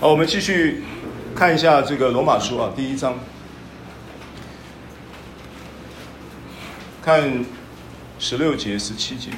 [0.00, 0.82] 好，我们继续
[1.36, 3.14] 看一下这个罗马书啊，第一章，
[7.00, 7.44] 看
[8.18, 9.30] 十六节、十七节。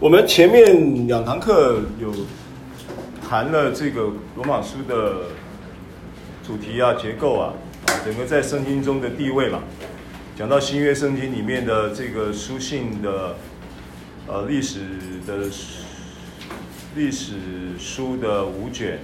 [0.00, 2.10] 我们前面两堂课有
[3.28, 5.26] 谈了这个罗马书的
[6.42, 7.52] 主题啊、结构啊，
[7.86, 9.60] 啊，整个在圣经中的地位嘛，
[10.34, 13.36] 讲到新约圣经里面的这个书信的
[14.26, 14.80] 呃历史
[15.26, 15.46] 的
[16.96, 17.34] 历史
[17.78, 18.98] 书的五卷，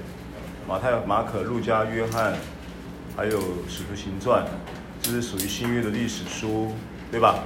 [0.66, 2.32] 马太、马可、路加、约翰，
[3.14, 3.38] 还有
[3.68, 4.46] 使徒行传，
[5.02, 6.72] 这是属于新约的历史书，
[7.10, 7.44] 对吧？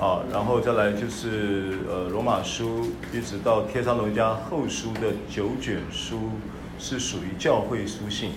[0.00, 6.30] 啊，然后再来就是呃，罗马书一直到帖撒罗尼迦后书的九卷书
[6.78, 8.30] 是属于教会书信，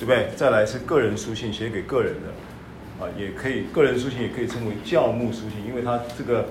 [0.00, 0.30] 对不对？
[0.34, 6.46] 再来是个人书信，写给个人的，啊，也可以个人书信也可以称为教牧书信，因为它这个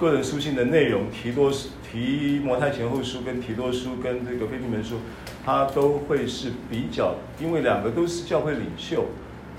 [0.00, 1.52] 个人书信的内容，提多
[1.88, 4.96] 提摩太前后书跟提多书跟这个腓利门书，
[5.46, 9.04] 它都会是比较，因为两个都是教会领袖，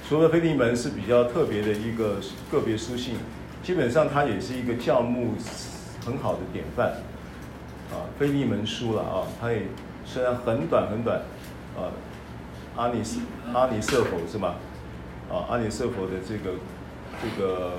[0.05, 2.17] 除了腓利门是比较特别的一个
[2.51, 3.15] 个别书信。
[3.65, 5.33] 基本上它也是一个教牧
[6.05, 6.91] 很好的典范，
[7.89, 9.63] 啊，非利门书了啊，它也
[10.05, 11.19] 虽然很短很短，
[11.75, 11.89] 啊，
[12.75, 13.01] 阿尼
[13.51, 14.57] 阿尼色佛是吧？
[15.31, 16.59] 啊，阿尼色佛的这个
[17.19, 17.71] 这个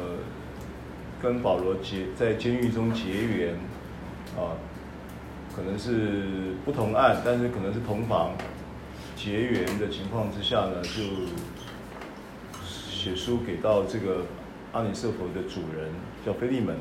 [1.22, 3.54] 跟保罗结在监狱中结缘，
[4.36, 4.58] 啊，
[5.54, 8.32] 可能是不同案，但是可能是同房
[9.14, 11.04] 结缘的情况之下呢，就
[12.64, 14.22] 写书给到这个。
[14.72, 15.90] 阿里瑟佛的主人
[16.24, 16.74] 叫菲利门，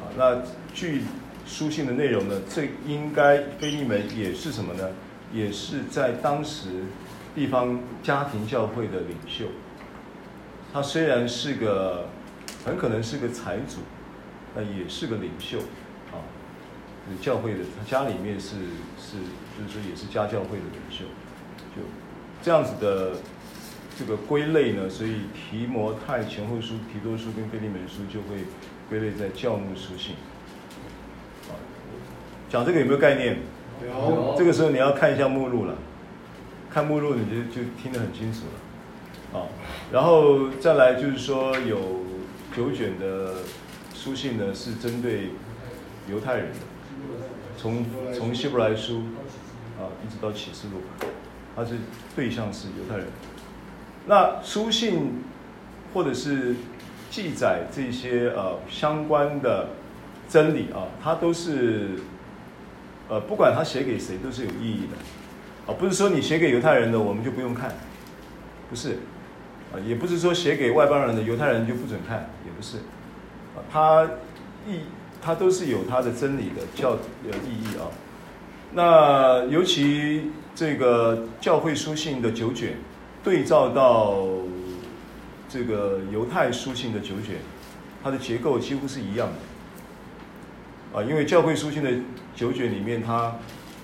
[0.00, 0.42] 啊，那
[0.74, 1.02] 据
[1.46, 4.90] 书信的内容呢，这应该菲利门也是什么呢？
[5.32, 6.84] 也是在当时
[7.34, 9.46] 地方家庭教会的领袖。
[10.72, 12.08] 他虽然是个
[12.64, 13.78] 很可能是个财主，
[14.54, 15.60] 那也是个领袖，
[16.10, 16.20] 啊，
[17.22, 18.56] 教会的他家里面是
[18.98, 19.16] 是
[19.56, 21.04] 就是说也是家教会的领袖，
[21.74, 21.82] 就
[22.42, 23.16] 这样子的。
[24.02, 28.42] 这个归类呢，所以提摩太前后书、提多书跟腓利门书就会
[28.88, 30.16] 归类在教牧书信。
[31.48, 31.54] 啊，
[32.50, 33.38] 讲这个有没有概念？
[33.86, 34.34] 有。
[34.36, 35.76] 这个时候你要看一下目录了，
[36.68, 38.40] 看目录你就就听得很清楚
[39.32, 39.38] 了。
[39.38, 39.46] 啊，
[39.92, 42.00] 然后再来就是说有
[42.56, 43.36] 九卷的
[43.94, 45.30] 书信呢，是针对
[46.10, 46.58] 犹太人的，
[47.56, 49.04] 从从希伯来书
[49.78, 50.80] 啊一直到启示录，
[51.54, 51.74] 它是
[52.16, 53.06] 对象是犹太人。
[54.06, 55.22] 那书信
[55.94, 56.56] 或者是
[57.08, 59.68] 记载这些呃相关的
[60.28, 61.90] 真理啊，它都是
[63.08, 67.72] 呃不管他写给谁都是有意义的啊，不是说你写给犹太人的我们就不用看，
[68.68, 68.98] 不是
[69.72, 72.78] 啊，也不是说写给外邦人的犹太人就不准看，也不是
[73.54, 74.04] 啊，它
[74.66, 74.80] 意
[75.22, 77.86] 它都是有它的真理的教有意义啊。
[78.72, 82.74] 那尤其这个教会书信的九卷。
[83.22, 84.24] 对照到
[85.48, 87.36] 这个犹太书信的九卷，
[88.02, 91.90] 它的结构几乎是一样的啊，因为教会书信的
[92.34, 93.36] 九卷里面，它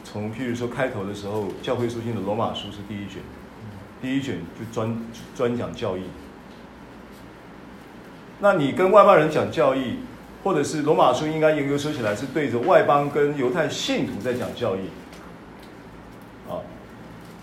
[0.02, 3.22] 从譬如说开头的时候，教会书信的罗马书是第一卷，
[4.02, 5.00] 第一卷就专
[5.36, 6.02] 专讲教义。
[8.40, 9.98] 那你跟外邦人讲教义，
[10.42, 14.80] 或者是罗马书应该严格说起来是对着外邦跟犹太信徒在讲教义。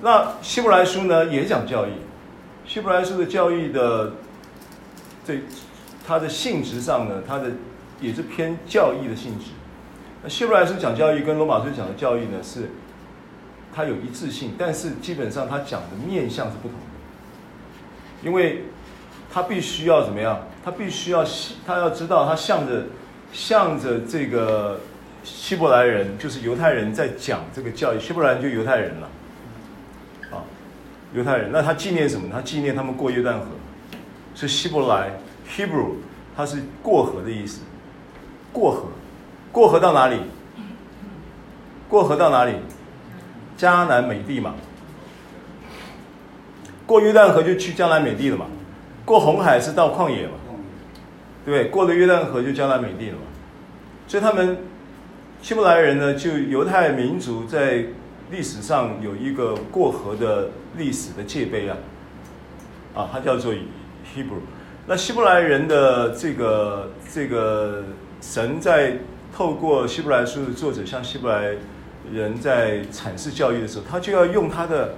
[0.06, 1.94] 那希伯来书呢也讲教义，
[2.64, 4.12] 希伯来书的教义的
[5.26, 5.40] 这
[6.06, 7.50] 它的性质上呢，它的
[8.00, 9.46] 也是偏教义的性质。
[10.22, 12.70] 那希伯来书讲教义跟罗马书讲的教义呢是
[13.74, 18.66] 它有一致性，但是基本上它讲的面向是不同的，因为
[19.34, 20.40] 它必须要怎么样？
[20.64, 21.26] 它必须要
[21.66, 22.84] 他要知道，他向着
[23.34, 24.82] 向着这个
[25.24, 29.10] 希伯来人，就是犹太人在讲这个教义，希伯来人就犹太人了。
[31.16, 32.28] 犹太人，那他纪念什么？
[32.30, 33.46] 他纪念他们过约旦河，
[34.36, 35.12] 是希伯来
[35.50, 35.94] Hebrew，
[36.36, 37.62] 它是过河的意思。
[38.52, 38.90] 过河，
[39.50, 40.20] 过河到哪里？
[41.88, 42.56] 过河到哪里？
[43.58, 44.56] 迦南美地嘛。
[46.86, 48.48] 过约旦河就去迦南美地了嘛。
[49.06, 50.34] 过红海是到旷野嘛，
[51.46, 51.70] 对？
[51.70, 53.22] 过了约旦河就迦南美地了嘛。
[54.06, 54.58] 所以他们
[55.42, 57.86] 希伯来人呢，就犹太民族在。
[58.32, 61.78] 历史上有一个过河的历史的界碑啊，
[62.94, 64.42] 啊，它叫做 Hebrew。
[64.88, 67.84] 那希伯来人的这个这个
[68.22, 68.98] 神在
[69.36, 71.56] 透过希伯来书的作者向希伯来
[72.12, 74.96] 人在阐释教育的时候，他就要用他的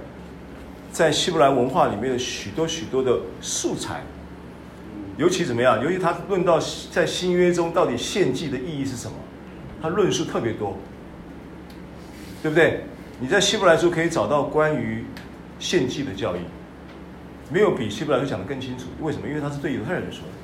[0.92, 4.02] 在希伯来文化里面的许多许多的素材，
[5.16, 5.82] 尤其怎么样？
[5.82, 6.60] 尤其他论到
[6.90, 9.16] 在新约中到底献祭的意义是什么，
[9.80, 10.76] 他论述特别多，
[12.42, 12.84] 对不对？
[13.20, 15.04] 你在希伯来书可以找到关于
[15.58, 16.40] 献祭的教义，
[17.50, 18.84] 没有比希伯来书讲的更清楚。
[19.00, 19.28] 为什么？
[19.28, 20.34] 因为他是对犹太人说的，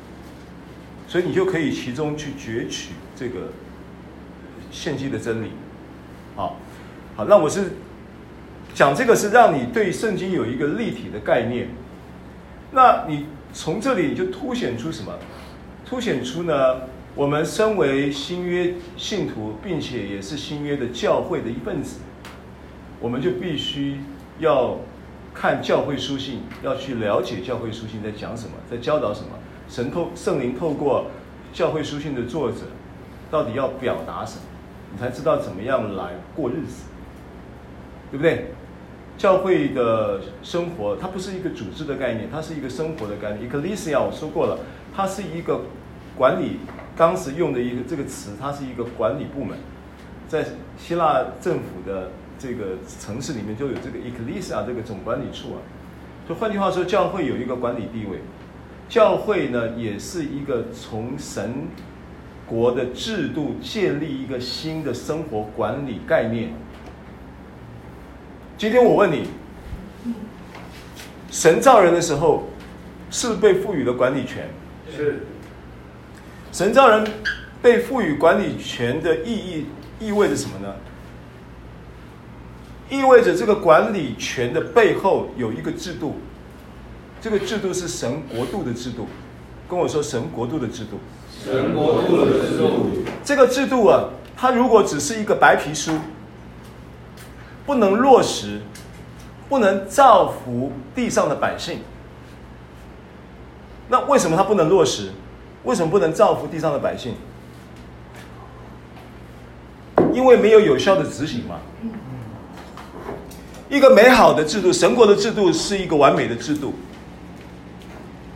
[1.09, 3.53] 所以你就可以其中去攫取这个
[4.71, 5.49] 献祭的真理。
[6.37, 6.57] 好，
[7.17, 7.73] 好，那我是
[8.75, 11.69] 讲这个是让你对圣经有一个立体的概念。
[12.73, 15.13] 那你从这里就凸显出什么？
[15.87, 16.55] 凸显出呢？
[17.15, 22.01] 我们身为新约信徒，并且也是新约的教会的一份子，
[22.99, 24.01] 我们就必须
[24.41, 24.81] 要
[25.35, 29.29] 看教会书信，要去了解教会书信在讲什么，在教导什么。
[29.69, 31.07] 神透圣灵透过
[31.53, 32.59] 教会书信的作者，
[33.31, 34.43] 到底要表达什么？
[34.93, 36.85] 你才知道怎么样来过日子，
[38.13, 38.53] 对不对？
[39.17, 43.51] 教会的生活，它不是一个组织的概念，它是一个生活的概念。
[43.51, 44.59] Ecclesia 我说过了，
[44.95, 45.63] 它是一个
[46.17, 46.59] 管理，
[46.97, 49.57] 当时用的一个这个词，它是一个管理部门，
[50.29, 50.45] 在
[50.77, 52.11] 希腊政府的
[52.47, 55.59] 这个城市里面就有这个 Ecclesia 这个总管理处啊。
[56.29, 58.19] 就换句话说，教会有一个管理地位，
[58.89, 61.69] 教会呢也是一个从神。
[62.47, 66.53] 国的制度建立一个新的生活管理概念。
[68.59, 69.29] 今天我问你，
[71.31, 72.51] 神造人的时候，
[73.11, 74.47] 是不是被赋予了管理权？
[74.95, 75.21] 是。
[76.53, 77.07] 神造人
[77.63, 79.65] 被赋予管理权的意义
[79.99, 80.75] 意味着什么呢？
[82.95, 86.17] 意味着这个管理权的背后有一个制度，
[87.21, 89.07] 这个制度是神国度的制度。
[89.69, 90.99] 跟我说神国度的制度。
[91.43, 95.93] 神国度的制度，这个制度啊，它如果只是一个白皮书，
[97.67, 98.61] 不能落实，
[99.49, 101.81] 不能造福地上的百姓，
[103.89, 105.11] 那为什么它不能落实？
[105.65, 107.15] 为什么不能造福地上的百姓？
[110.13, 111.57] 因为没有有效的执行嘛。
[113.69, 116.75] 一个美好的制度，神国的制度是一个完美的制度，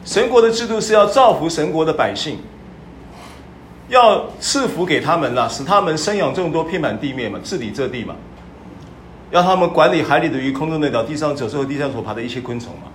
[0.04, 2.38] 神国的制度是要造福神国的百姓。
[3.88, 8.14] 要赐福给他们了，使他们生养众多，遍满地面嘛，治理这地嘛。
[9.30, 12.90] 要他们管理海里的鱼、空中的鸟、地上走兽和地上所爬的一切昆虫嘛。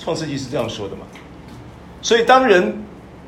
[0.00, 1.02] 创世纪是这样说的嘛。
[2.02, 2.76] 所以当人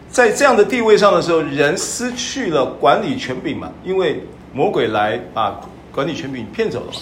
[0.09, 4.21] 在这样的地位上的时候，人失去了管理权柄嘛，因为
[4.53, 5.61] 魔鬼来把
[5.93, 6.99] 管理权柄骗走了嘛，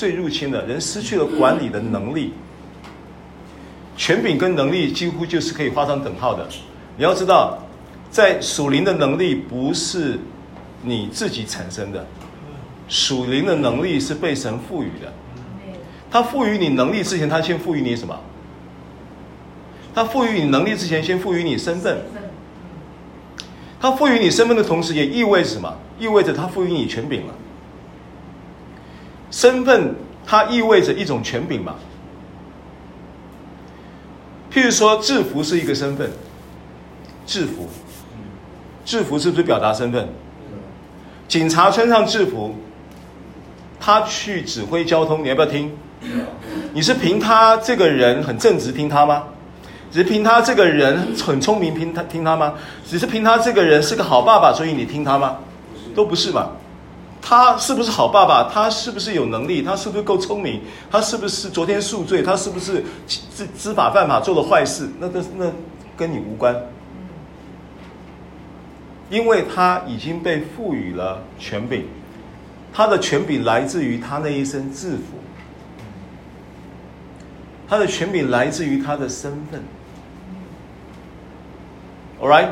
[0.00, 2.32] 罪入侵的，人失去了管理的能力。
[3.98, 6.48] 权柄跟能力几乎就是可以画上等号的。
[6.96, 7.58] 你要知道。
[8.10, 10.18] 在属灵的能力不是
[10.82, 12.04] 你自己产生的，
[12.88, 15.12] 属灵的能力是被神赋予的。
[16.10, 18.18] 他赋予你能力之前，他先赋予你什么？
[19.94, 21.98] 他赋予你能力之前，先赋予你身份。
[23.80, 25.72] 他赋予你身份的同时，也意味着什么？
[26.00, 27.34] 意味着他赋予你权柄了。
[29.30, 29.94] 身份
[30.26, 31.74] 它意味着一种权柄嘛？
[34.52, 36.10] 譬如说，制服是一个身份，
[37.26, 37.68] 制服。
[38.84, 40.08] 制服是不是表达身份？
[41.28, 42.56] 警察穿上制服，
[43.78, 45.70] 他去指挥交通，你要不要听？
[46.72, 49.24] 你是凭他这个人很正直听他吗？
[49.92, 52.54] 只是凭他这个人很聪明听他听他吗？
[52.84, 55.38] 只是凭他这个人是个好爸爸，所以你听他吗？
[55.94, 56.50] 都不是吧？
[57.22, 58.44] 他是不是好爸爸？
[58.44, 59.62] 他是不是有能力？
[59.62, 60.62] 他是不是够聪明？
[60.90, 62.22] 他是不是昨天宿醉？
[62.22, 64.88] 他是不是知知法犯法做了坏事？
[64.98, 65.52] 那那那
[65.96, 66.54] 跟你无关。
[69.10, 71.84] 因为他已经被赋予了权柄，
[72.72, 75.18] 他的权柄来自于他那一身制服，
[77.68, 79.62] 他的权柄来自于他的身份。
[82.20, 82.50] All right，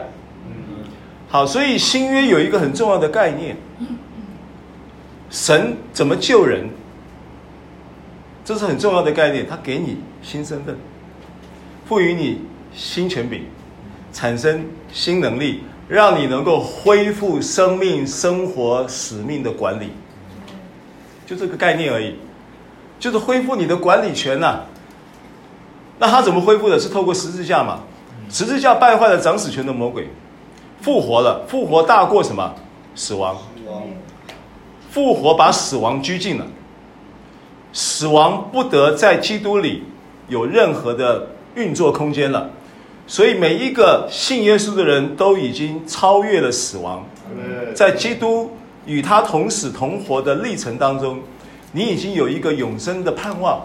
[1.29, 3.57] 好，所以新约有一个很重要的概念，
[5.31, 6.69] 神怎么救人？
[8.45, 10.77] 这是很重要的概念，他给你新身份，
[11.87, 12.41] 赋予你
[12.75, 13.43] 新权柄，
[14.13, 15.63] 产生新能力。
[15.89, 19.89] 让你能够恢复生命、生活、使命的管理，
[21.25, 22.15] 就这个概念而已，
[23.01, 24.65] 就是恢复你的管理权呐、
[25.99, 26.79] 那他怎么恢复的？
[26.79, 27.81] 是透过十字架嘛？
[28.29, 30.11] 十字架败坏了掌死权的魔鬼，
[30.83, 32.55] 复活了，复活大过什么？
[32.95, 33.39] 死亡。
[34.99, 36.47] 复活把死亡拘禁了，
[37.73, 39.85] 死亡不得在基督里
[40.27, 42.51] 有任何的运作空间了。
[43.07, 47.07] 所以每一个信耶稣的人都已经超越了死亡，
[47.73, 48.51] 在基督
[48.87, 51.21] 与他同死同活的历程当中，
[51.71, 53.65] 你已经有一个永生的盼望，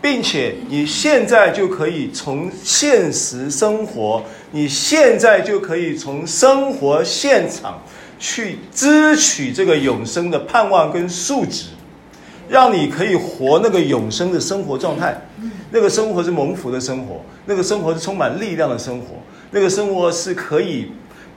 [0.00, 7.82] 并且你现在就可以从现实生活，你现在就可以从生活现场
[8.18, 11.66] 去支取这个永生的盼望跟素质，
[12.48, 15.20] 让你可以活那个永生的生活状态。
[15.70, 19.16] 那个生活是蒙福的生活，那个生活是充满力量的生活，
[19.50, 20.90] 那个生活是可以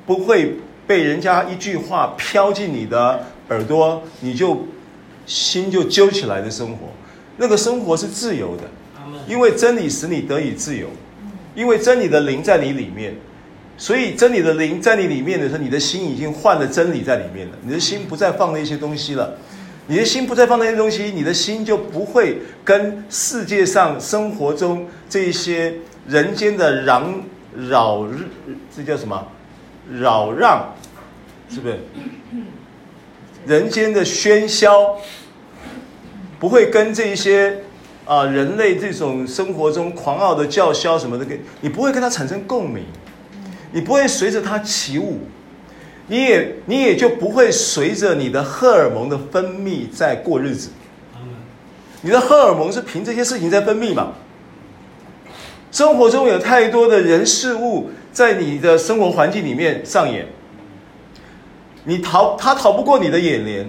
[0.05, 0.55] 不会
[0.87, 4.65] 被人家一句话飘进你的耳朵，你就
[5.25, 6.87] 心就揪起来的生活。
[7.37, 8.63] 那个生活是自由的，
[9.27, 10.87] 因为真理使你得以自由，
[11.55, 13.15] 因为真理的灵在你里面，
[13.77, 19.35] 所以真理的灵在你里面的时候，你的心已经换了真理在里面了，你的心不再放那些东西了。
[19.87, 25.73] 你的心不再放那些东西，你的心就不会跟世界上生活中这些
[26.07, 27.21] 人间的嚷
[27.57, 28.07] 扰，
[28.73, 29.27] 这叫什么？
[29.91, 30.61] 扰攘，
[31.49, 31.79] 是不是？
[33.47, 34.95] 人间的喧嚣，
[36.39, 37.63] 不会跟这些
[38.05, 42.85] 啊人类这种生活中狂傲的叫嚣什么的，跟你不会跟他产生共鸣，
[43.71, 45.19] 你不会随着它起舞。
[46.07, 50.69] 你也你也就不会随着你的荷尔蒙的分泌在过日子，
[52.01, 54.13] 你的荷尔蒙是凭这些事情在分泌嘛？
[55.71, 60.27] 生活中有太多的人事物在你的生活环境里面上演，
[61.85, 63.65] 你逃他逃不过你的眼帘，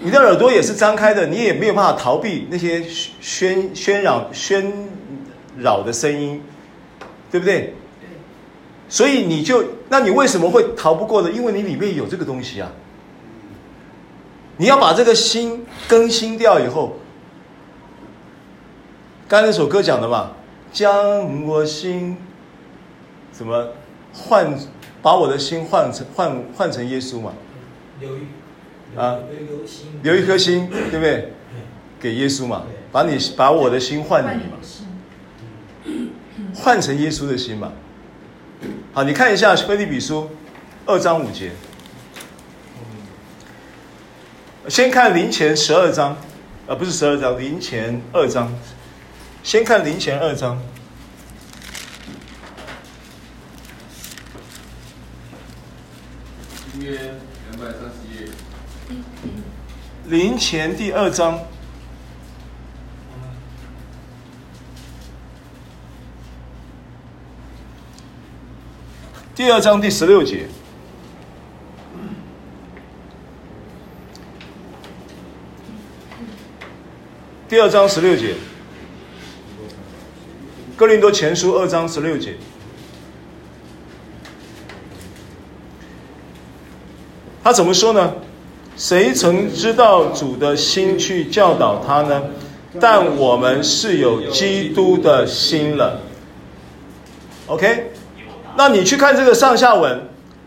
[0.00, 2.80] 你的耳朵也是张开的，你也没有办法逃避那些
[3.22, 4.70] 喧喧嚷喧
[5.56, 6.42] 扰的声音，
[7.30, 7.72] 对不对？
[8.92, 11.30] 所以你就，那你为什么会逃不过呢？
[11.30, 12.70] 因为你里面有这个东西啊。
[14.58, 16.98] 你要把这个心更新掉以后，
[19.26, 20.32] 刚才那首歌讲的嘛，
[20.70, 22.18] 将我心，
[23.32, 23.68] 怎么
[24.12, 24.54] 换，
[25.00, 27.32] 把我的心换成换换成耶稣嘛。
[27.98, 28.20] 留一
[28.94, 29.20] 啊，
[30.02, 31.32] 留一颗心，对不对？
[31.98, 34.58] 给耶稣嘛，把你把我的心换你嘛，
[36.54, 37.72] 换成耶稣的心嘛。
[38.92, 40.24] 好，你看一下《腓立比书》
[40.86, 41.52] 二章五节。
[44.68, 46.16] 先看林前十二章，
[46.66, 48.52] 呃，不是十二章，林前二章。
[49.42, 50.60] 先看林前二章。
[56.78, 58.30] 约两百三十页。
[60.06, 61.40] 林前第二章。
[69.34, 70.46] 第二章第十六节，
[77.48, 78.34] 第二章十六节，
[80.76, 82.36] 哥林多前书二章十六节，
[87.42, 88.12] 他怎么说呢？
[88.76, 92.22] 谁曾知道主的心去教导他呢？
[92.78, 96.02] 但我们是有基督的心了。
[97.46, 97.91] OK。
[98.62, 100.00] 那你去看这个上下文，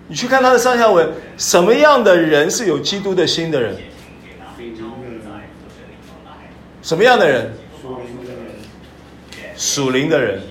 [0.07, 3.75] 你去看他的上下文，什么样的人是有基督的心的人？
[6.81, 7.51] 什么样的人？
[9.57, 10.41] 属灵的人。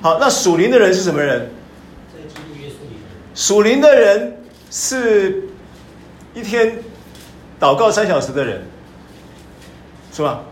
[0.00, 1.48] 好，那属灵的人是什么人？
[3.36, 4.36] 属灵的人
[4.68, 5.44] 是
[6.34, 6.76] 一天
[7.60, 8.64] 祷告三小时的人，
[10.12, 10.42] 是吧？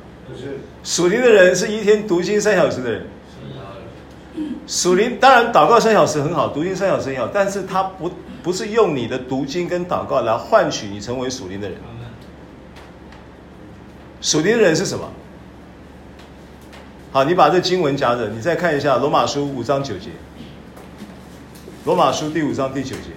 [0.84, 3.04] 属灵的人是一天读经三小时的人。
[4.66, 8.10] 属灵当然祷告三小时很好，读经三小时很好，但是他不
[8.42, 11.78] 不是用你的读经跟祷告来换取你成为属灵的人。
[14.20, 15.10] 属灵的人是什么？
[17.10, 20.10] 好，你把这经文夹着，你再看一下罗马书五章九节。
[21.84, 23.10] 罗马书第五章第九节。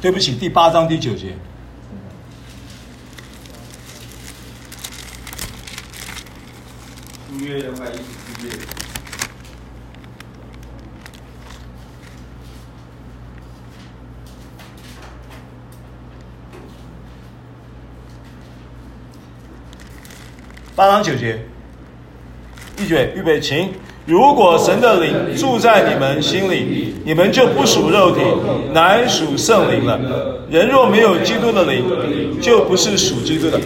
[0.00, 1.36] 对不起，第八章第九节。
[7.38, 8.02] 约两百一十
[8.40, 8.52] 四页。
[20.74, 21.44] 八章九节，
[22.78, 23.74] 预备，预备，请。
[24.06, 28.20] 如果神的灵住在你们心里，你们就不属肉体，
[28.72, 29.98] 乃属圣灵了。
[30.50, 33.60] 人若没有基督的灵，就不是属基督的。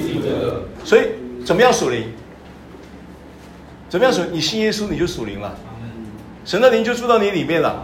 [0.85, 1.03] 所以，
[1.45, 2.05] 怎么样属灵？
[3.89, 4.23] 怎么样属？
[4.33, 5.55] 你信耶稣，你就属灵了。
[6.45, 7.83] 神的灵就住到你里面了，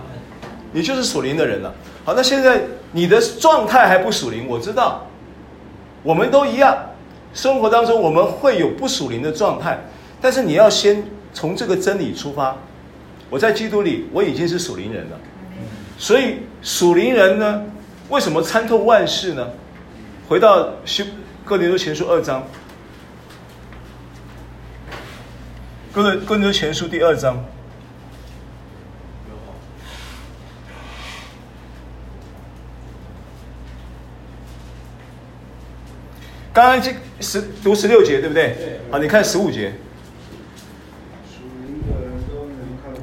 [0.72, 1.72] 你就是属灵的人了。
[2.04, 2.60] 好，那现在
[2.92, 5.06] 你的状态还不属灵，我知道。
[6.02, 6.76] 我们都一样，
[7.32, 9.78] 生活当中我们会有不属灵的状态，
[10.20, 11.02] 但是你要先
[11.32, 12.56] 从这个真理出发。
[13.28, 15.18] 我在基督里，我已经是属灵人了。
[15.98, 17.62] 所以属灵人呢，
[18.08, 19.48] 为什么参透万事呢？
[20.28, 21.04] 回到希
[21.44, 22.46] 哥林多前书二章，
[25.92, 27.44] 哥林哥林多前书第二章。
[36.52, 38.54] 刚刚这十读十六节对不对？
[38.56, 38.80] 对。
[38.90, 39.72] 好，你看十五节。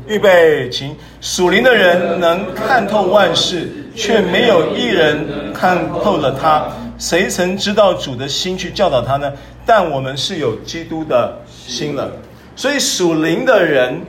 [0.08, 6.66] 预备，请属灵的人能看透万事，却没有一人看透了他。
[6.98, 9.32] 谁曾知道主的心去教导他呢？
[9.66, 12.12] 但我们是有基督的心了。
[12.56, 14.02] 所以属灵的人，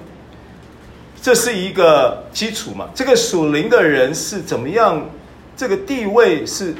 [1.20, 2.88] 这是一个基础嘛？
[2.94, 5.04] 这个属灵的人是怎么样？
[5.56, 6.74] 这个地位是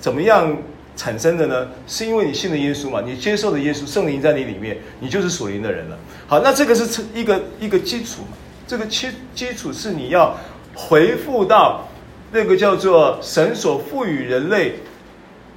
[0.00, 0.56] 怎么样？
[0.96, 3.02] 产生的呢，是因为你信了耶稣嘛？
[3.04, 5.98] 你接受了耶稣，圣灵在你里面，你就是属灵的人了。
[6.26, 8.28] 好，那这个是一个一个基础嘛？
[8.66, 10.34] 这个基基础是你要
[10.74, 11.86] 回复到
[12.32, 14.76] 那个叫做神所赋予人类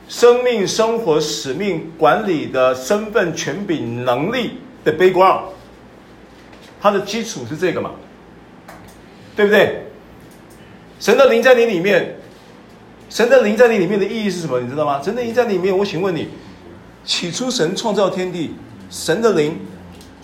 [0.09, 5.23] 生命、生活、使命、管理的身份、权柄、能力的背景。
[6.81, 7.91] 它的基础是这个嘛？
[9.37, 9.83] 对不对？
[10.99, 12.17] 神的灵在你里面。
[13.09, 14.59] 神的灵在你里面的意义是什么？
[14.59, 15.01] 你知道吗？
[15.03, 16.29] 神的灵在里面，我请问你：
[17.03, 18.53] 起初神创造天地，
[18.89, 19.59] 神的灵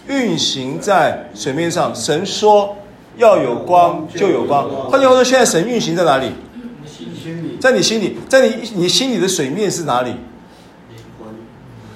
[0.07, 1.93] 运行在水面上。
[1.95, 2.77] 神说
[3.17, 4.69] 要有光，就有光。
[4.91, 6.31] 换句话说，现在神运行在哪里？
[7.59, 10.13] 在你心里，在你你心里的水面是哪里？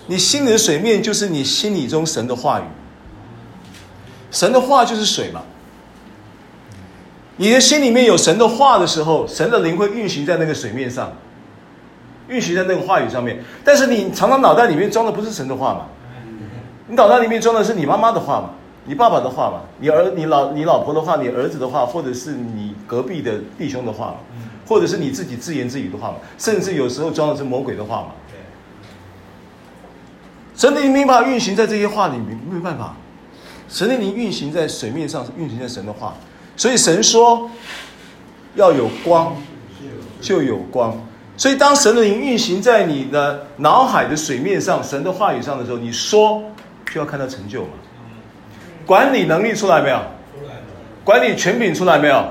[0.07, 2.63] 你心里的水面就是你心里中神的话语。
[4.31, 5.43] 神的话就是水嘛。
[7.39, 11.09] 你的心里面有神的话的时候，神的灵会运行在那个水面上，
[12.27, 13.41] 运行在那个话语上面。
[13.63, 15.85] 但是你常常脑袋里面装的不是神的话嘛？
[16.87, 18.49] 你脑袋里面装的是你妈妈的话嘛？
[18.83, 19.61] 你爸爸的话嘛？
[19.79, 21.15] 你儿、你老、你老婆的话？
[21.15, 21.85] 你儿子的话？
[21.85, 24.17] 或者是你隔壁的弟兄的话？
[24.67, 26.15] 或者是你自己自言自语的话嘛？
[26.37, 28.07] 甚至有时候装的是魔鬼的话嘛？
[30.57, 32.97] 神的灵没办法运行在这些话里面，没办法。
[33.69, 36.15] 神的灵运行在水面上，运行在神的话。
[36.59, 37.49] 所以神说
[38.55, 39.33] 要有光，
[40.19, 40.93] 就有光。
[41.37, 46.43] 所以当神的灵运行在你的脑海的水面上，神的话语上的时候，你说
[46.91, 47.69] 就要看到成就嘛。
[48.85, 50.01] 管理能力出来没有？
[51.05, 52.25] 管理权柄出来没有？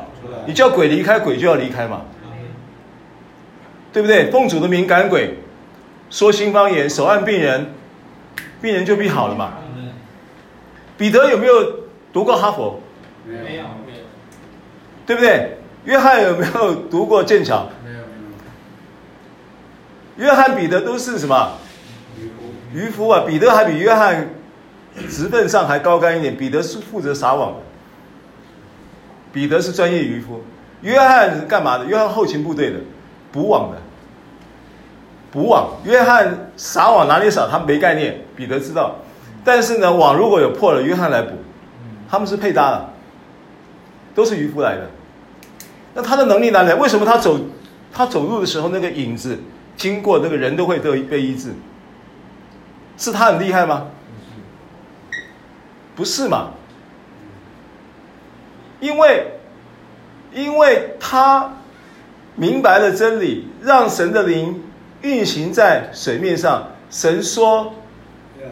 [0.47, 2.03] 你叫鬼离开，鬼就要离开嘛。
[3.95, 4.31] 对不对？
[4.31, 5.39] 奉主的名赶鬼，
[6.11, 7.73] 说新方言，手按病人，
[8.61, 9.55] 病人就必好了嘛。
[10.99, 11.55] 彼得有没有
[12.13, 12.79] 读过哈佛？
[13.27, 13.65] 没有。
[15.09, 15.57] 对不对？
[15.87, 17.67] 约翰有没有读过剑桥？
[17.83, 18.03] 没有，没
[20.23, 20.29] 有。
[20.29, 21.53] 约翰、彼得都是什么？
[22.75, 23.25] 渔夫啊！
[23.27, 24.29] 彼得还比约翰
[25.09, 26.37] 职分上还高干一点。
[26.37, 27.61] 彼得是负责撒网的，
[29.33, 30.45] 彼得是专业渔夫。
[30.83, 31.87] 约翰是干嘛的？
[31.87, 32.79] 约翰后勤部队的，
[33.33, 33.79] 捕网的。
[35.33, 37.49] 捕网，约翰撒网哪里撒？
[37.51, 38.21] 他没概念。
[38.37, 38.97] 彼得知道，
[39.43, 41.31] 但是呢，网如果有破了，约翰来补。
[42.11, 42.91] 他们是配搭的，
[44.15, 44.91] 都是渔夫来的。
[45.99, 46.77] 那他的能力哪里来？
[46.77, 47.41] 为什么他走，
[47.93, 49.37] 他走路的时候那个影子
[49.77, 51.49] 经过那个人都会得被医治？
[52.97, 53.89] 是他很厉害吗？
[55.97, 56.51] 不是嘛？
[58.79, 59.27] 因为，
[60.33, 61.53] 因为他
[62.37, 64.63] 明白了真理，让神的灵
[65.03, 66.69] 运行在水面上。
[66.91, 67.75] 神说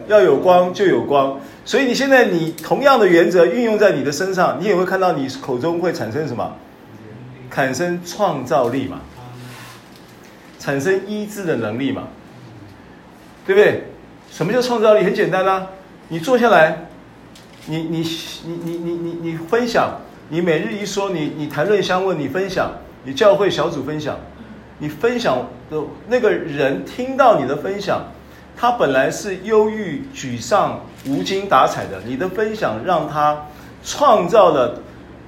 [0.07, 6.53] 要有光就有光，所以你现在你同样的原则运用在你的身上，你也会看到你口中会产生什么？
[7.57, 8.99] 产生创造力嘛，
[10.59, 12.03] 产生医治的能力嘛，
[13.47, 13.85] 对不对？
[14.29, 15.03] 什么叫创造力？
[15.03, 15.65] 很简单啦、
[16.09, 16.85] 你坐下来，
[17.65, 18.01] 你你
[18.45, 22.71] 你你你你你分享，你每日一说，你你谈论相问，你分享，
[23.05, 24.19] 你教会小组分享，
[24.77, 28.03] 你分享的那个人听到你的分享，
[28.55, 33.47] 他本来是忧郁、沮丧、无精打采的，你的分享让他
[33.83, 34.83] 创造了。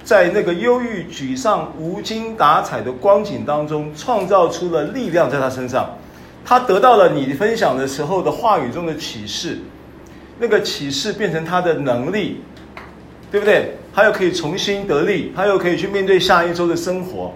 [0.10, 5.88] 在那个忧郁、沮丧、无精打采的光景当中，创造出了力量在他身上，
[6.44, 9.60] 他得到了你分享的时候的话语中的启示，
[10.40, 12.42] 那个启示变成他的能力，
[13.30, 13.76] 对不对？
[13.94, 17.32] 他又可以重新得力，他又可以去面对下一周的生活，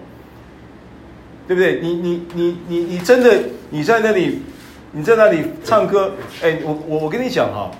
[1.46, 1.78] 对不对？
[1.80, 3.38] 你你你你你真的
[3.70, 4.42] 你在那里，
[4.90, 6.10] 你在那里唱歌，
[6.42, 7.70] 哎，我我我跟你讲哈，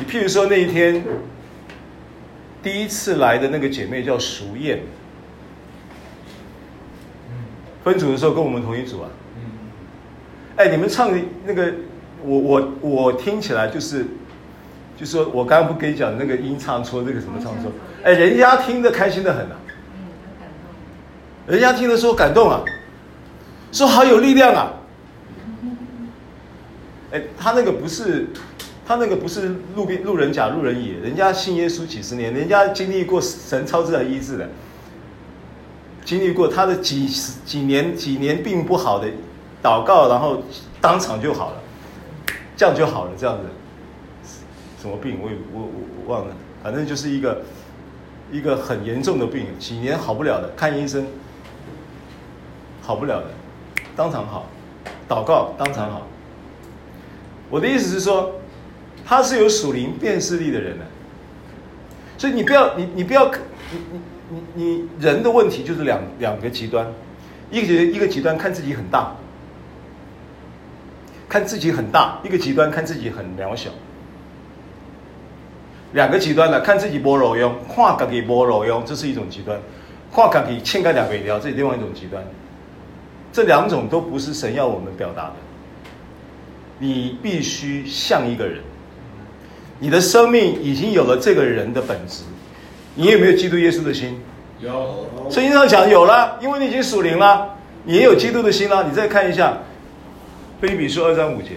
[0.00, 1.04] 你譬如说那一天。
[2.66, 4.80] 第一次来的那个姐妹叫熟燕，
[7.84, 9.08] 分组的时候跟我们同一组啊。
[10.56, 11.72] 哎，你们唱的那个，
[12.24, 14.04] 我我我听起来就是，
[14.96, 17.70] 就是说我刚刚不跟你讲的那个音唱错，那个什么唱错，
[18.02, 19.56] 哎，人家听得开心的很啊，
[21.46, 22.64] 人家听得说感动啊，
[23.70, 24.72] 说好有力量啊，
[27.14, 28.26] 哎，他那个不是，
[28.86, 34.48] 他那个不是路边路人甲路人乙，人家信耶稣几十年，人家经历过神超自然医治的，
[36.04, 39.08] 经历过他的几十几年几年病不好的。
[39.62, 40.40] 祷告，然后
[40.80, 41.56] 当场就好了，
[42.56, 43.10] 这样就好了。
[43.18, 43.42] 这样子，
[44.80, 45.70] 什么病我也我我
[46.04, 47.42] 我忘了，反正就是一个
[48.30, 51.04] 一个很严重的病，几年好不了的，看医生
[52.80, 53.26] 好不了的，
[53.96, 54.46] 当场好，
[55.08, 56.06] 祷告当场好。
[57.50, 58.36] 我的意思是说，
[59.06, 60.84] 他是有属灵辨识力的人呢，
[62.18, 63.30] 所以你不要你你不要
[63.70, 64.00] 你你
[64.54, 66.86] 你你人的问题就是两两个极端，
[67.50, 69.14] 一个一个极端看自己很大。
[71.28, 73.68] 看自己很大，一个极端看自己很渺小，
[75.92, 79.58] 两个极端呢，看自己不路用，看自己不路用，这是一种极端；
[80.14, 82.24] 看自己欠个两个条，这是另外一种极端。
[83.32, 85.34] 这两种都不是神要我们表达的。
[86.78, 88.62] 你必须像一个人，
[89.78, 92.22] 你的生命已经有了这个人的本质。
[92.94, 94.20] 你有没有基督耶稣的心？
[94.60, 95.06] 有。
[95.30, 98.84] 圣经上讲有了，因为你已经属灵了，你也有基督的心了。
[98.84, 99.58] 你再看一下。
[100.58, 101.50] 腓利比书二章五节，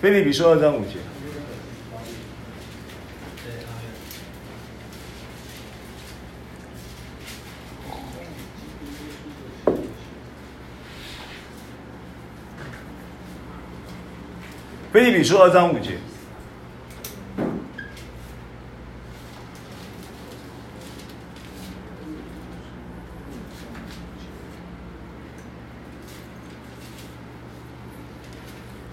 [0.00, 0.98] 腓利比书二章五节，
[14.94, 15.90] 腓立比书二章五节。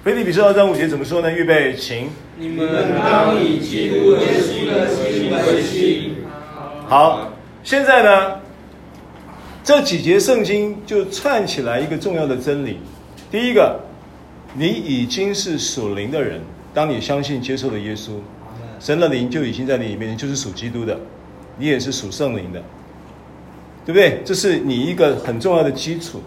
[0.04, 1.32] 腓立比书二章五节怎么说呢？
[1.32, 2.10] 预备，请。
[2.40, 6.16] 你们当以基督耶稣的心为心。
[6.88, 7.32] 好，
[7.64, 8.40] 现在呢，
[9.64, 12.80] 这几节圣经就串起来一个重要的真理。
[13.30, 13.80] 第一个，
[14.54, 16.42] 你已经是属灵的人，
[16.74, 18.12] 当你相信接受了耶稣，
[18.80, 21.00] 神的灵就已经在你里面，你就是属基督的，
[21.58, 22.62] 你也是属圣灵的，
[23.86, 24.22] 对不对？
[24.26, 26.22] 这是你一个很重要的基础，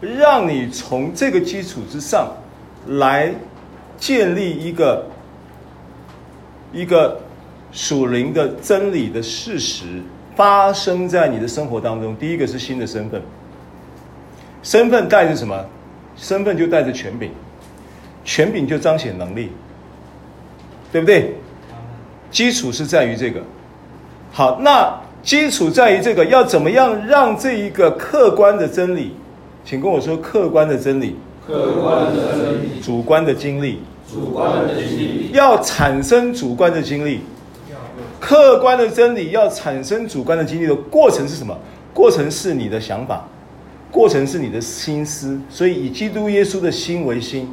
[0.00, 2.32] 让你从这个基础之上。
[2.88, 3.32] 来
[3.96, 5.06] 建立一个
[6.72, 7.20] 一个
[7.70, 10.02] 属灵的真理的事实
[10.34, 12.16] 发生在你的生活当中。
[12.16, 13.22] 第一个是新的身份，
[14.64, 15.64] 身份带着什么？
[16.16, 17.30] 身份就带着权柄，
[18.24, 19.50] 权柄就彰显能力，
[20.90, 21.34] 对不对？
[22.30, 23.40] 基础是在于这个。
[24.30, 29.14] 好，那基础在于这个，要怎么样让这一个客观的真理？
[29.64, 31.16] 请跟我说客观的真理。
[31.46, 33.80] 客观的真理，主观的经历，
[34.10, 37.20] 主观的经历要产生主观的经历，
[38.20, 41.58] 客观的真理要产生主观的经历的过程是什么？
[41.92, 43.28] 过程是你的想法，
[43.90, 45.38] 过程是你的心思。
[45.50, 47.52] 所以以基督耶稣的心为心，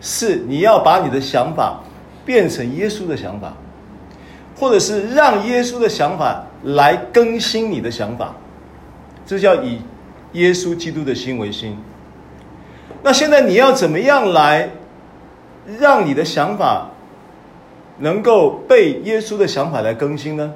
[0.00, 1.80] 是你要把你的想法
[2.24, 3.52] 变成耶稣的想法，
[4.56, 8.34] 或者是让耶稣的想法来更新你的想法，
[9.26, 9.80] 这叫以
[10.32, 11.76] 耶稣基督的心为心。
[13.02, 14.70] 那现在你要怎么样来
[15.78, 16.90] 让你的想法
[17.98, 20.52] 能够被耶稣的想法来更新呢？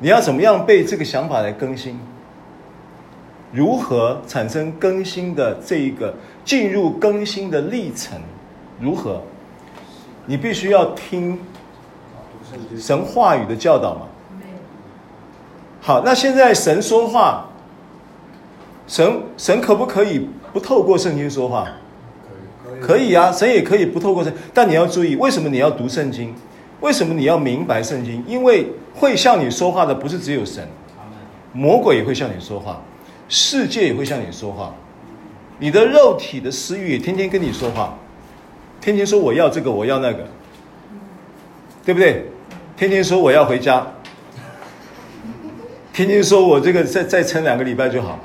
[0.00, 1.98] 你要怎么样被这个想法来更新？
[3.52, 6.14] 如何产生更新的这一个
[6.44, 8.20] 进入更新的历程？
[8.80, 9.22] 如何？
[10.26, 11.38] 你必须要听
[12.78, 14.06] 神话语的教导嘛。
[15.80, 17.46] 好，那现在神说话，
[18.86, 20.28] 神神可不可以？
[20.52, 21.66] 不透过圣经说话，
[22.80, 26.32] 可以啊，神也可以不透过圣，但你要注意，为什么你要读圣经？
[26.80, 28.22] 为什么你要明白圣经？
[28.26, 30.66] 因为会向你说话的不是只有神，
[31.52, 32.80] 魔鬼也会向你说话，
[33.28, 34.72] 世界也会向你说话，
[35.58, 37.96] 你的肉体的私欲也天天跟你说话，
[38.80, 40.26] 天天说我要这个，我要那个，
[41.84, 42.26] 对不对？
[42.76, 43.86] 天天说我要回家，
[45.92, 48.18] 天天说我这个再再撑两个礼拜就好。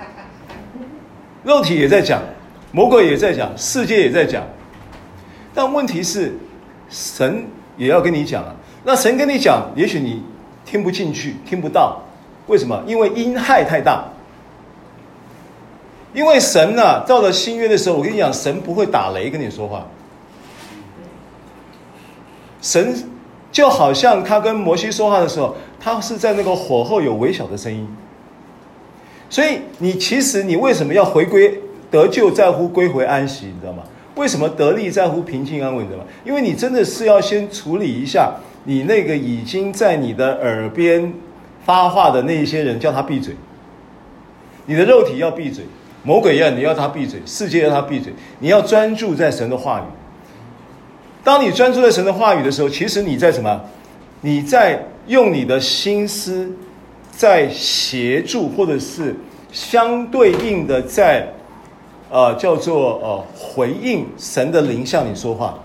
[1.43, 2.21] 肉体也在讲，
[2.71, 4.43] 魔鬼也在讲，世界也在讲，
[5.53, 6.33] 但问题是，
[6.89, 7.45] 神
[7.77, 8.55] 也要跟你讲啊。
[8.83, 10.23] 那神跟你讲，也许你
[10.65, 12.01] 听不进去，听不到。
[12.47, 12.83] 为什么？
[12.87, 14.03] 因为因害太大。
[16.13, 19.85] 因为神呢、到了新约的时候，我跟你讲，神不会打雷跟你说话。
[22.61, 22.93] 神
[23.51, 27.87] 就好像他跟摩西说话的时候，他是在那个火后有微小的声音，
[29.29, 33.45] 所以你其实你为什么要回归得救在乎归回安息？
[33.45, 33.83] 你知道吗？
[34.15, 35.85] 为什么得力在乎平静安稳？
[35.85, 36.05] 你知道吗？
[36.25, 38.33] 因为你真的是要先处理一下
[38.65, 41.13] 你那个已经在你的耳边
[41.65, 43.35] 发话的那一些人，叫他闭嘴。
[44.65, 45.63] 你的肉体要闭嘴，
[46.03, 49.83] 魔鬼一样，你要他闭嘴，世界要他闭嘴，你要专注在神的话语。
[51.23, 53.61] 当你专注在神的话语的时候，其实你在什么？
[54.21, 56.51] 你在用你的心思，
[57.11, 59.15] 在协助，或者是
[59.51, 61.27] 相对应的在，
[62.09, 65.59] 呃，叫做呃回应神的灵向你说话。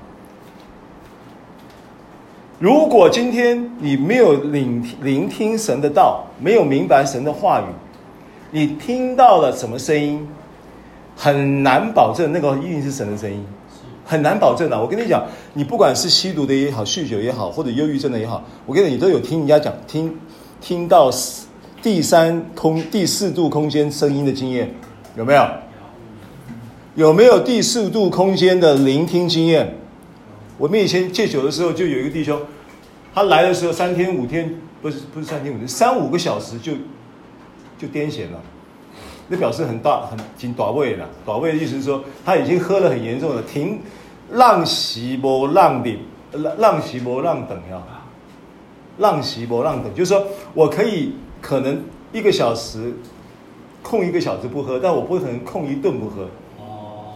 [2.58, 7.64] 如果今天你没有聆聆听神的道，没有明白神的话语，
[8.54, 10.24] 你听到了什么声音，
[11.16, 13.44] 很难保证那个一定是神的声音。
[14.04, 14.80] 很难保证的。
[14.80, 20.16] 我跟你讲，你不管是吸毒的也好，酗酒也好，或者忧郁症的也好，我跟你，你都有听人家讲，听
[20.60, 21.10] 听到
[21.82, 24.72] 第三空、第四度空间声音的经验，
[25.16, 25.44] 有没有？
[26.94, 29.74] 有没有第四度空间的聆听经验？
[30.58, 32.40] 我们以前戒酒的时候，就有一个弟兄，
[33.12, 36.74] 他来的时候三天五天，不是不是三天五天，三五个小时就
[37.78, 38.40] 就癫痫了。
[39.26, 43.80] 那表示很大很紧短位了，短位的意思是说他已经喝了很严重了，停
[44.32, 45.98] 浪袭波浪顶，
[46.32, 47.82] 浪浪袭波浪等呀，
[48.98, 51.82] 浪袭波浪等，就是说我可以可能
[52.12, 52.92] 一个小时
[53.82, 56.24] 空一个小时不喝，但我不可能空一顿不喝。
[56.58, 57.14] 哦，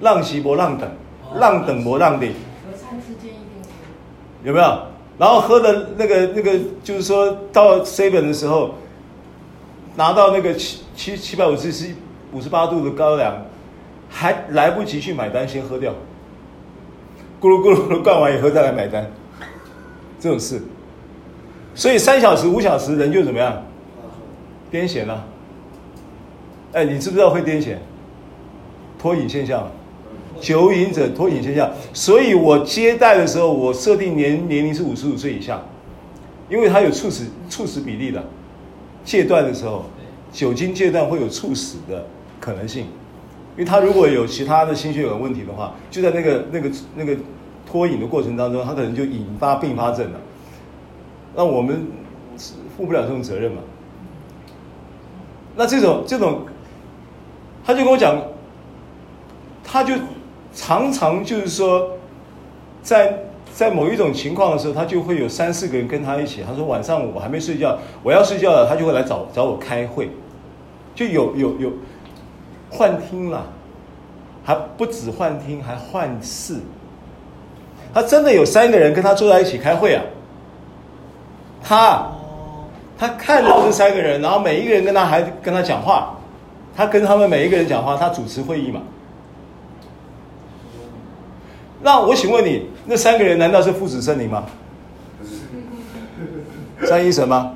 [0.00, 0.90] 浪袭波浪等，
[1.36, 2.32] 浪等波浪顶。
[2.68, 3.62] 隔餐之间一定
[4.42, 4.78] 有没有？
[5.16, 8.74] 然后喝的那个那个，就是说到 seven 的时候。
[9.98, 11.92] 拿到那个七七七百五十七
[12.32, 13.44] 五十八度的高粱，
[14.08, 15.92] 还来不及去买单，先喝掉，
[17.40, 19.10] 咕噜咕噜的灌完以后再来买单，
[20.20, 20.62] 这种事。
[21.74, 23.60] 所以三小时五小时人就怎么样？
[24.70, 25.26] 癫痫了。
[26.74, 27.74] 哎，你知不知道会癫痫？
[29.00, 29.68] 脱瘾现象，
[30.40, 31.72] 酒瘾者脱瘾现象。
[31.92, 35.60] 所以我接待的时候，我设定年年龄是五十五岁以下，
[36.48, 38.22] 因为它有猝死猝死比例的。
[39.04, 39.84] 戒断的时候，
[40.32, 42.06] 酒精戒断会有猝死的
[42.38, 42.84] 可能性，
[43.56, 47.16] 因为他如果有其他的心血管问题的话，就在那个那个那个
[47.66, 50.20] 脱瘾的过程当中，他可能就引发并发症了。
[51.34, 51.86] 那我们
[52.76, 53.62] 负不了这种责任嘛？
[55.56, 56.42] 那这种这种，
[57.64, 58.20] 他就跟我讲，
[59.64, 59.94] 他就
[60.52, 61.98] 常常就是说，
[62.82, 63.24] 在。
[63.58, 66.44] 在某一种情况的时候，他就会有三四个人跟他一起。
[66.46, 70.08] 他说晚上我还没睡觉，我要睡觉了，他就会来找找我开会，
[70.94, 71.72] 就有有有
[72.70, 73.44] 幻听了，
[74.44, 76.54] 还不止幻听，还幻视。
[77.92, 80.04] 他真的有三个人跟他坐在一起开会啊。
[81.60, 82.12] 他
[82.96, 86.14] 他看到这三个人，然后每一个人跟他还跟他讲话，
[86.76, 88.80] 他跟他们每一个人讲话，他主持会议嘛。
[91.82, 94.46] 那我请问你，那三个人难道是父子圣灵吗？
[96.86, 97.52] 三一神吗？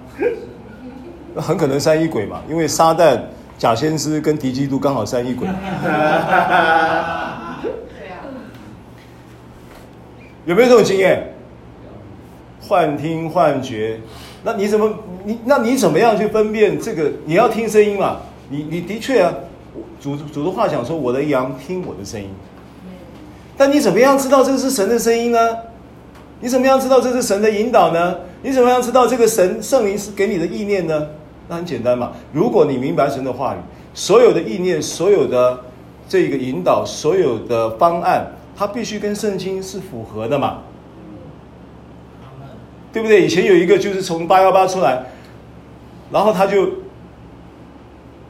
[1.34, 3.18] 那很可能三一鬼嘛，因为撒旦、
[3.56, 5.48] 假先知跟敌基督刚好三一鬼。
[10.44, 11.32] 有没有这种经验？
[12.60, 13.98] 幻听、幻觉，
[14.44, 14.92] 那你怎么
[15.24, 17.10] 你那你怎么样去分辨这个？
[17.24, 18.18] 你要听声音嘛？
[18.50, 19.32] 你你的确啊，
[19.98, 22.28] 主主的话讲说，我的羊听我的声音。
[23.62, 25.38] 但你怎么样知道这个是神的声音呢？
[26.40, 28.16] 你怎么样知道这是神的引导呢？
[28.42, 31.06] 你怎么样知道这个神圣灵是给你的意念呢？
[31.46, 32.10] 那很简单嘛。
[32.32, 33.58] 如果你明白神的话语，
[33.94, 35.60] 所有的意念、所有的
[36.08, 40.58] 这个引导、所有的方案，它必须跟圣经是符合的嘛，
[42.92, 43.24] 对不对？
[43.24, 45.04] 以前有一个就是从八幺八出来，
[46.10, 46.68] 然后他就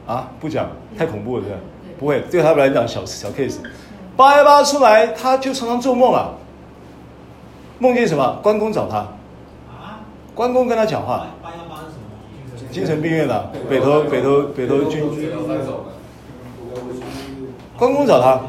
[0.05, 1.57] 啊不讲，太恐怖了，是吧？
[1.97, 3.57] 不会，对他们来讲小小 case。
[4.15, 6.29] 八一八出来，他就常常做梦啊，
[7.79, 8.39] 梦见什么？
[8.43, 10.01] 关公找他，啊？
[10.35, 11.27] 关公跟他讲话。
[11.41, 12.71] 八一八是什么？
[12.71, 15.03] 精神病院的北头北头北头军。
[17.75, 18.39] 关公找他，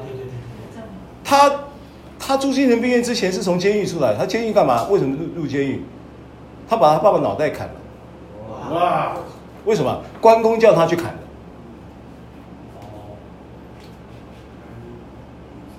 [1.24, 1.50] 他
[2.18, 4.84] 他住精神病院之前是从监狱出来，他监狱干嘛？
[4.90, 5.82] 为什么入入监狱？
[6.68, 7.74] 他把他爸爸脑袋砍了。
[8.74, 9.12] 哇！
[9.64, 9.98] 为什么？
[10.20, 11.14] 关公叫他去砍。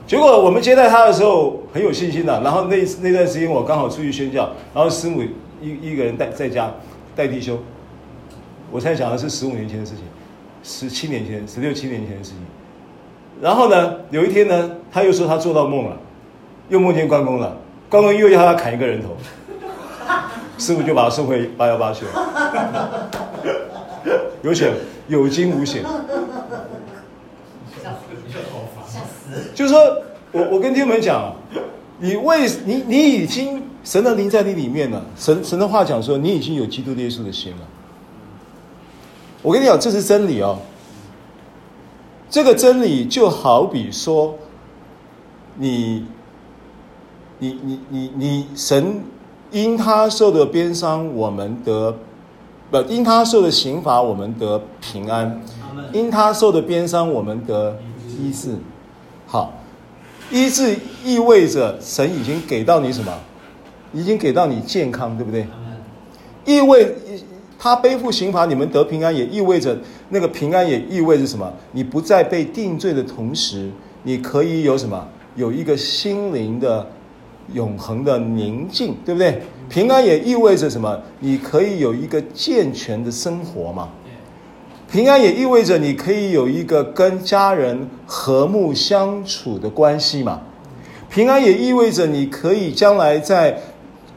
[0.07, 5.23] 结果我们接待他的时候很有信心的，然后那那段时间我刚好出去宣教，然后师母
[5.61, 6.71] 一一个人带在家
[7.15, 7.57] 带弟兄，
[8.71, 10.03] 我才想的是十五年前的事情，
[10.63, 12.39] 十七年前、十六七年前的事情。
[13.41, 15.97] 然后呢，有一天呢，他又说他做到梦了，
[16.69, 17.57] 又梦见关公了，
[17.89, 19.17] 关公又要他砍一个人头，
[20.59, 22.11] 师母就把他送回八幺八去了。
[24.43, 24.71] 有请
[25.07, 25.83] 有惊无险。
[29.65, 29.97] 就是说
[30.31, 31.33] 我我跟弟兄们讲，
[31.99, 37.61] 你为你你已经神的灵在你里面了，神神的话讲说，你已经有基督耶稣的心了。
[39.41, 40.59] 我跟你讲，这是真理哦。
[42.29, 44.35] 这个真理就好比说，
[45.55, 46.05] 你，
[47.39, 49.01] 你你你你神
[49.49, 51.95] 因他受的鞭伤，我们得
[52.69, 55.41] 不因他受的刑罚，我们得平安；
[55.91, 57.79] 因他受的鞭伤，我们得
[58.19, 58.57] 医治。
[59.35, 59.53] 好，
[60.31, 63.11] 医治意味着神已经给到你什么？
[63.91, 65.45] 已经给到你健康，对不对？
[66.45, 66.95] 意味。
[67.59, 71.51] 他背负刑罚，你们得平安，也意味着那个平安也意味着什么？
[71.73, 73.69] 你不再被定罪的同时，
[74.03, 75.05] 你可以有什么？
[75.35, 76.87] 有一个心灵的
[77.53, 79.41] 永恒的宁静，对不对？
[79.67, 80.97] 平安也意味着什么？
[81.19, 83.89] 你可以有一个健全的生活嘛。
[84.91, 90.41] 平安也意味着你可以有一个跟家人和睦相处的关系嘛。
[91.09, 93.59] 平安也意味着你可以将来在。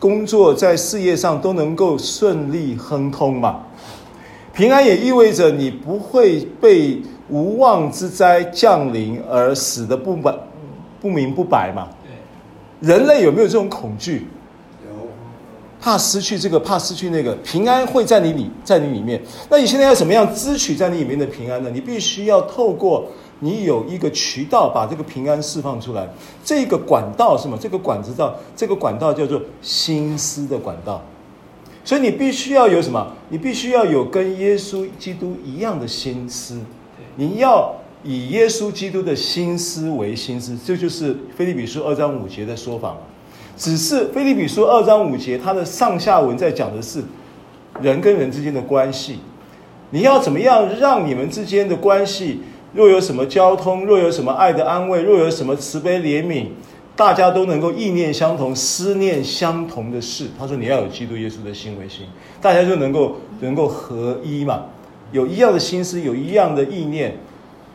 [0.00, 3.62] 工作在事业上都能够顺利亨通嘛？
[4.52, 10.32] 平安也意味着你不会被无妄之灾降临而死的不白
[11.00, 11.88] 不明不白嘛？
[12.78, 14.28] 人类有没有这种恐惧？
[15.88, 17.34] 有，怕失去这个，怕失去那个。
[17.36, 19.20] 平安会在你里，在你里面。
[19.48, 21.70] 那你现在要怎么样支取在你里面的平安呢？
[21.72, 23.06] 你必须要透过。
[23.40, 26.08] 你有一个渠道把这个平安释放出来，
[26.44, 27.56] 这个管道是什么？
[27.56, 31.00] 这个管子道，这个管道叫做心思的管道。
[31.84, 33.06] 所以你必须要有什么？
[33.28, 36.58] 你必须要有跟耶稣基督一样的心思。
[37.14, 37.72] 你要
[38.02, 42.96] 以耶稣基督的心思为心思，这就是腓立比书二章五节的说法。
[43.58, 47.02] 只是菲利比书二章五节，它的上下文在讲的是
[47.82, 49.18] 人跟人之间的关系。
[49.90, 52.40] 你要怎么样让你们之间的关系？
[52.72, 56.48] 若有什么交通，若有什么爱的安慰，若有什么慈悲怜悯，
[56.94, 60.26] 大家都能够意念相同、思念相同的事。
[60.38, 62.06] 他说：“你要有基督耶稣的心为心，
[62.40, 64.64] 大家就能够能够合一嘛，
[65.10, 67.16] 有一样的心思，有一样的意念，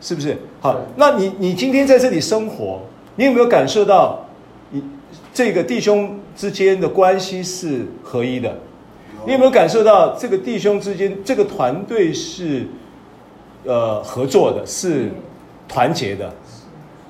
[0.00, 0.38] 是不是？
[0.60, 2.80] 好，那你你今天在这里生活，
[3.16, 4.23] 你有没有感受到你
[5.34, 8.56] 这个弟兄之间的关系是合一的？
[9.26, 12.66] 你有没有感受到这个弟兄之间这个团队是？”
[13.66, 15.10] 呃，合作的是
[15.66, 16.30] 团结的，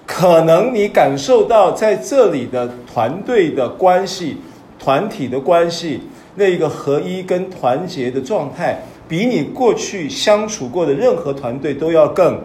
[0.06, 4.36] 可能你感受到在这里的团队的关系、
[4.78, 6.02] 团体的关系，
[6.36, 12.40] 那个合一跟团结的状态，比你过去相处过的任何团队都要更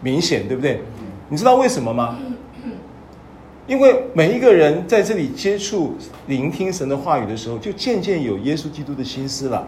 [0.00, 0.80] 明显，对不对？
[1.28, 2.16] 你知道为什么吗？
[3.66, 5.94] 因为每一个人在这里接触、
[6.26, 9.66] 聆听神的话语的时候，就渐渐有耶稣基督的心思了，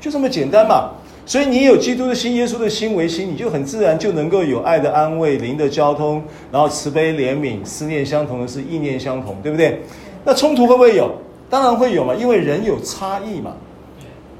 [0.00, 0.90] 就这么简单嘛。
[1.24, 9.82] 所以你有基督的心，耶稣的心为心，你就很自然就能够有爱的安慰、灵的交通，然后慈悲怜悯、思念相同的是、意念相同，对不对？
[10.24, 11.12] 那冲突会不会有？
[11.50, 13.52] 当然会有嘛，因为人有差异嘛，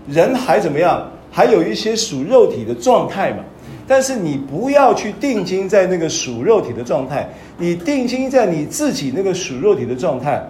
[0.09, 1.11] 人还怎么样？
[1.31, 3.45] 还有一些属肉体的状态嘛。
[3.89, 10.47] 但是你不要去定睛在那个属肉体的状态，你定睛在你自己那个属肉体的状态，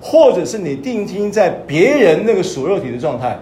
[0.00, 3.38] 或者是你定睛在别人那个属肉体的状态。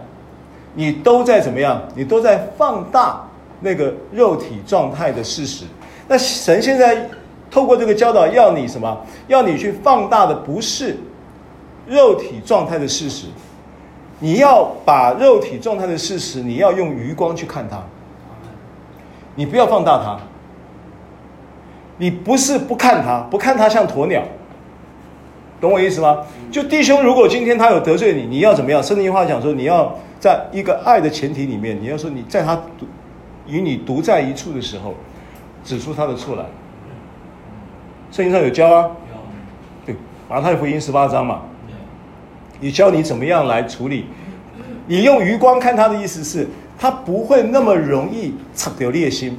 [0.74, 1.82] 你都在怎么样？
[1.94, 3.26] 你都在放大
[3.60, 5.64] 那个肉体状态的事实。
[6.06, 7.08] 那神现在
[7.50, 9.06] 透过这个教导，要你什么？
[9.28, 10.98] 要你去放大的不是
[11.86, 13.28] 肉体状态的事实，
[14.18, 17.80] 你要把肉体状态的事实，你要用余光去看它。
[19.34, 20.18] 你不要放大它。
[21.98, 24.22] 你不是不看它，不看它像鸵鸟，
[25.60, 26.18] 懂我意思吗？
[26.50, 28.82] 就弟兄，如果今天他有得罪你，你要怎么样？
[28.82, 29.94] 圣经话讲说，你要。
[30.20, 32.58] 在一个爱的前提里面，你要说你在他
[33.46, 34.94] 与你独在一处的时候，
[35.62, 36.44] 指出他的错来。
[38.10, 38.90] 圣经上有教啊，
[39.84, 39.94] 对，
[40.26, 41.42] 马太福音十八章嘛，
[42.58, 44.06] 你教你怎么样来处理。
[44.86, 46.48] 你用余光看他的意思是，
[46.78, 49.38] 他不会那么容易插掉裂心。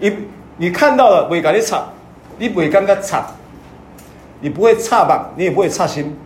[0.00, 0.12] 你
[0.56, 1.84] 你看到了，会给你插，
[2.38, 3.26] 你不会刚刚插，
[4.40, 5.30] 你不会插吧？
[5.36, 6.16] 你也不会插心。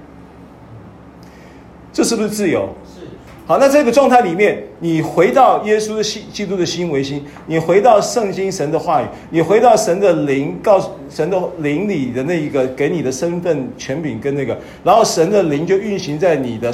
[1.93, 2.68] 这是不是自由？
[2.87, 3.03] 是。
[3.47, 16.73] 好，那这个状态里面，你回到耶稣的心、基督的心为心，你回到圣经神的话语，你回到神的灵，告诉神的灵里的那一个给你的身份、权柄跟那个，然后神的灵就运行在你的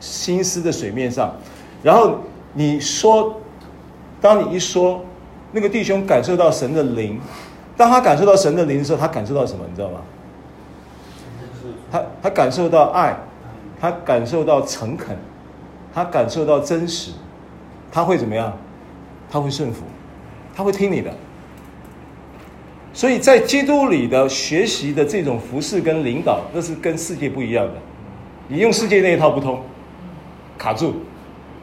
[0.00, 1.34] 心思的水面上，
[1.82, 2.18] 然后
[2.54, 3.40] 你说，
[4.20, 5.04] 当你一说，
[5.52, 7.20] 那个弟兄感受到神的灵，
[7.76, 9.64] 当他感受到神的灵的时候，他感受到什么？
[9.68, 10.00] 你知道吗？
[11.90, 13.16] 他他感受到爱。
[13.82, 15.16] 他感受到诚恳，
[15.94, 17.12] 他感受到真实，
[17.90, 18.54] 他会怎么样？
[19.30, 19.84] 他会顺服，
[20.54, 21.10] 他会听你的。
[22.92, 27.72] 所以在基督里的学习的这种服饰跟领导，那是跟世界不一样的。
[28.48, 29.62] 你用世界那一套不通，
[30.58, 30.96] 卡住，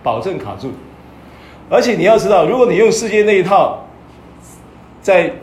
[0.08, 0.72] 保证卡住。
[1.70, 3.86] 而且你要知道，如果你用世界那一套，
[5.02, 5.34] 在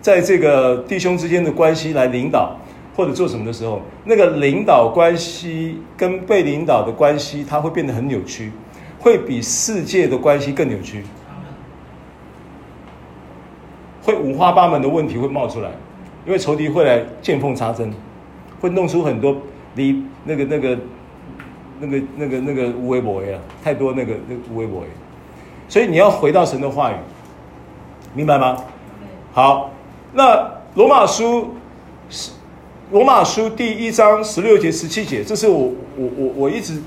[0.00, 2.56] 在这个弟兄之间的关系来领导
[2.94, 8.52] 或者做什么的时候，那个领导关系跟被领导的关系，它会变得很扭曲，
[9.00, 11.02] 会比世界的关系更扭曲。
[14.04, 15.70] 会五花八门的问题会冒出来，
[16.24, 17.92] 因为仇敌会来见缝插针，
[18.60, 19.36] 会弄出很多
[19.74, 20.78] 离那个那个
[21.80, 24.82] 那个那个那个无微博呀，太多那个那个无微博，
[25.68, 26.94] 所以你要回到神的话语，
[28.14, 28.56] 明白吗？
[29.32, 29.70] 好，
[30.12, 31.54] 那罗马书
[32.08, 32.30] 是
[32.90, 36.80] 罗马书第一章十六节十七节，这是我我我我一直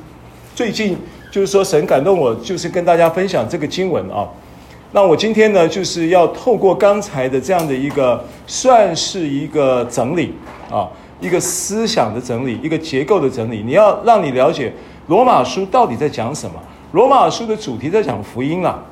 [0.55, 0.97] 最近
[1.31, 4.27] 就是说神感动我，就是跟大家分享这个经文啊。
[4.93, 10.33] 那我今天呢，就是要透过刚才的这样的一个，算是一个整理
[10.69, 10.89] 啊，
[11.21, 13.63] 一个思想的整理，一个结构的整理。
[13.63, 14.73] 你要让你了解
[15.07, 16.55] 罗马书到底在讲什么？
[16.91, 18.83] 罗马书的主题在讲福音啊，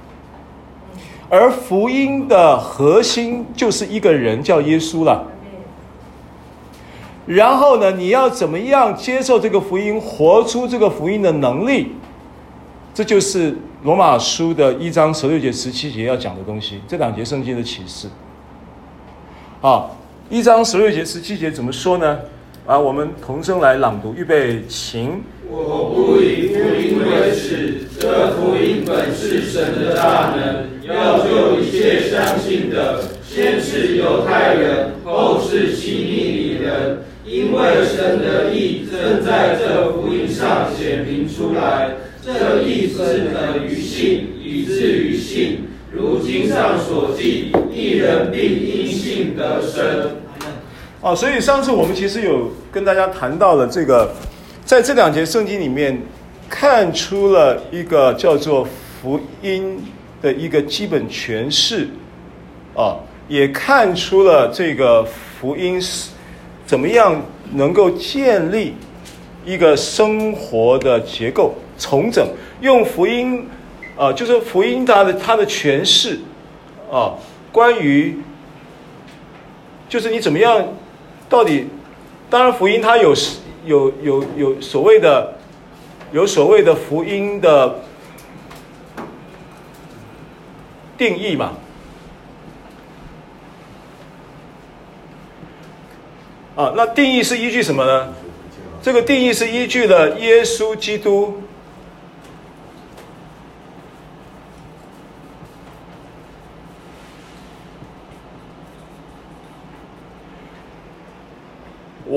[1.27, 5.27] 而福音的核心就是一个人叫耶稣了。
[7.25, 11.91] 然后呢，你要怎么样接受这个福音，活出这个福音的能力？
[12.93, 18.09] 这就是罗马书的一章十六节、十七节要讲的东西，这两节圣经的启示。
[19.61, 19.95] 好，
[20.32, 22.19] 一章十六节、十七节怎么说呢？
[22.67, 25.23] 啊，我们同声来朗读，预备，请。
[25.49, 41.89] 我不以福音为耻，这福音本是神的大能，要救一切相信的，先是犹太人，后是希利尼人，因为神的义正在这福音上显明出来。
[42.23, 43.03] 这意思
[43.34, 45.63] 等于信，以至于信。
[45.92, 50.18] 如经上所记，一人必因信得生。
[51.02, 54.12] 哦，所以上次我们其实有跟大家谈到了这个，
[54.64, 56.00] 在这两节圣经里面，
[56.48, 58.68] 看出了一个叫做
[59.02, 59.84] 福音
[60.22, 61.88] 的一个基本诠释，
[62.76, 65.04] 啊，也看出了这个
[65.40, 66.12] 福音是
[66.68, 67.20] 怎么样
[67.54, 68.76] 能够建立
[69.44, 71.56] 一个生活的结构。
[71.80, 72.28] 重整，
[72.60, 73.48] 用福音，
[74.00, 76.22] 啊、就是福音它的它的诠释，
[76.89, 77.16] 啊，
[77.52, 78.18] 关于，
[79.89, 80.66] 就是你怎么样，
[81.28, 81.68] 到底，
[82.30, 83.14] 当然福音它有
[83.66, 85.34] 有有有所谓的，
[86.14, 87.82] 有所谓的福音的
[90.97, 91.56] 定义嘛，
[96.56, 98.14] 啊，那定义是依据什么呢？
[98.82, 101.41] 这个定义是依据了耶稣基督。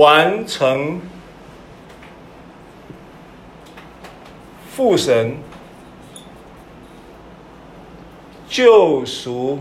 [0.03, 1.01] 完成
[4.75, 5.37] 父神
[8.49, 9.61] 救赎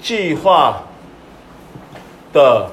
[0.00, 0.84] 计划
[2.32, 2.70] 的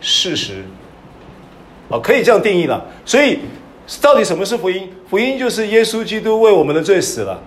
[0.00, 0.64] 事实，
[1.88, 2.82] 哦，可以这样定义了。
[3.04, 3.40] 所以，
[4.00, 4.90] 到底什么是福音？
[5.10, 7.38] 福音就是耶稣基督为我们的罪死了，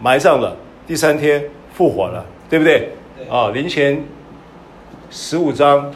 [0.00, 0.56] 埋葬了。
[0.84, 1.48] 第三天
[1.80, 2.90] 复活了，对不对？
[3.30, 4.04] 啊，林前
[5.10, 5.90] 十五章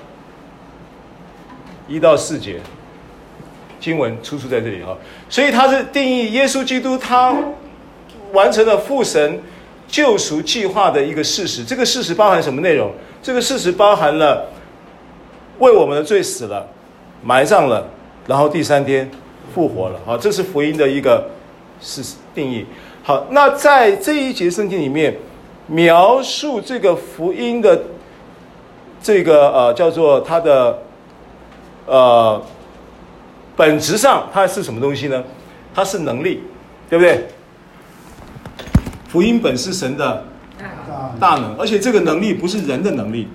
[1.87, 2.59] 一到四节
[3.79, 4.97] 经文出处在这里啊，
[5.29, 7.37] 所以他是定义耶稣基督，他
[8.33, 9.39] 完成了父神
[9.87, 11.63] 救赎计划的一个事实。
[11.63, 12.91] 这个事实包含什么内容？
[13.23, 14.49] 这个事实包含了
[15.59, 16.67] 为我们的罪死了，
[17.23, 17.87] 埋葬了，
[18.27, 19.11] 然后第三天
[19.55, 20.01] 复活了。
[20.07, 21.29] 啊，这是福音的一个
[21.79, 22.65] 事实定义。
[23.03, 25.15] 好，那在这一节圣经里面，
[25.67, 27.85] 描述这个福音的
[29.03, 30.83] 这个呃叫做它的
[31.87, 32.43] 呃
[33.57, 35.23] 本质上它是什么东西呢？
[35.75, 36.43] 它是能力，
[36.89, 37.29] 对不对？
[39.09, 40.25] 福音本是神的
[41.21, 43.29] 大能，而且这个能力不是人的能力，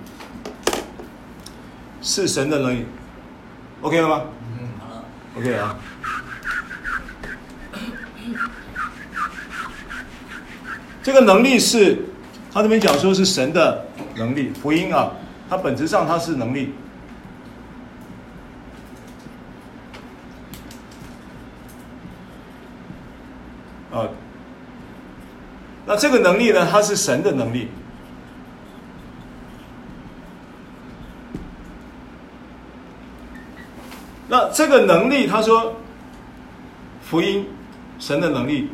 [2.02, 2.86] 是神的能力。
[3.80, 4.22] OK 了吗？
[4.58, 5.04] 嗯，好了。
[5.38, 5.78] OK 啊。
[11.02, 11.98] 这个能力是，
[12.52, 13.86] 他这边讲说是神的
[14.16, 15.12] 能力，福音啊，
[15.48, 16.74] 它本质上它是能力。
[23.92, 24.08] 啊，
[25.86, 27.68] 那这个能力呢，它是神的能力。
[34.28, 35.74] 那这个能力，他说，
[37.02, 37.44] 福音，
[37.98, 38.68] 神的能力，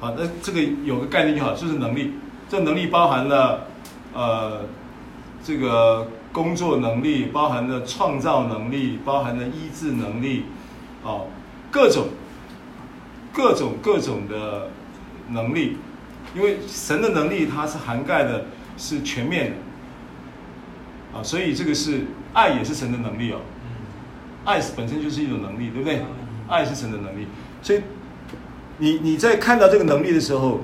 [0.00, 2.12] 啊，那这个有个概念就好，就是能力。
[2.52, 3.66] 这能力包含了，
[4.12, 4.60] 呃，
[5.42, 10.44] 这个工作能力，包含了创造能力，包含了医治能力，
[11.02, 11.28] 哦，
[11.70, 12.08] 各种，
[13.32, 14.68] 各种各种的
[15.30, 15.78] 能力，
[16.36, 18.44] 因为神的能力它是涵盖的，
[18.76, 22.02] 是全面的，啊，所以这个是
[22.34, 23.38] 爱也是神的能力哦。
[24.44, 26.02] 爱本身就是一种能力，对不对？
[26.48, 27.26] 爱是神的能力，
[27.62, 27.80] 所以
[28.76, 30.60] 你你在看到这个能力的时候，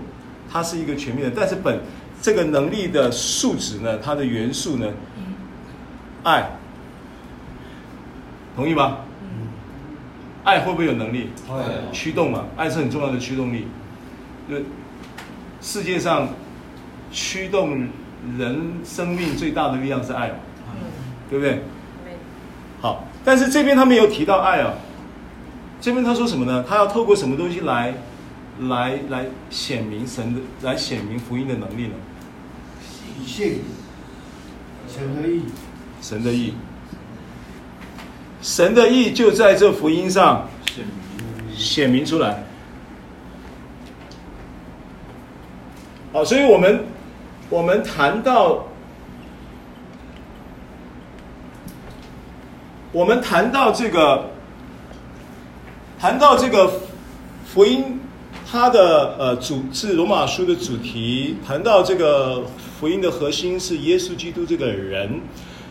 [0.51, 1.33] 它是一个全面的。
[1.37, 1.81] 但是本
[2.21, 4.87] 这个能力的素质呢，它的元素呢，
[6.25, 6.51] 爱，
[8.57, 8.99] 同意吗？
[10.45, 11.31] 爱会不会有能力？
[11.93, 13.67] 驱动嘛，爱是很重要的驱动力。
[14.49, 14.57] 就
[15.61, 16.29] 世界上
[17.13, 17.87] 驱动
[18.39, 20.33] 人生命最大的力量是爱，
[21.29, 21.63] 对不对？
[22.81, 23.05] 好。
[23.25, 24.73] 但是这边他没有提到爱啊，
[25.83, 26.65] 这边他说什么呢？
[26.67, 27.93] 他要透过什么东西来，
[28.61, 31.95] 来来显明神的，来显明福音的能力呢？
[32.81, 33.61] 喜信，
[34.89, 35.43] 神的意，
[36.01, 36.55] 神的意，
[38.43, 40.49] 神的意就在这福音上
[41.55, 42.45] 显明出来。
[46.13, 46.85] 好，所以我们
[47.51, 48.65] 我们谈到。
[52.91, 54.31] 我们谈到这个，
[56.01, 56.81] 谈到这个
[57.45, 58.01] 福音，
[58.51, 61.37] 它的呃主是罗马书的主题。
[61.47, 62.43] 谈到这个
[62.81, 65.21] 福音的核心是耶稣基督这个人。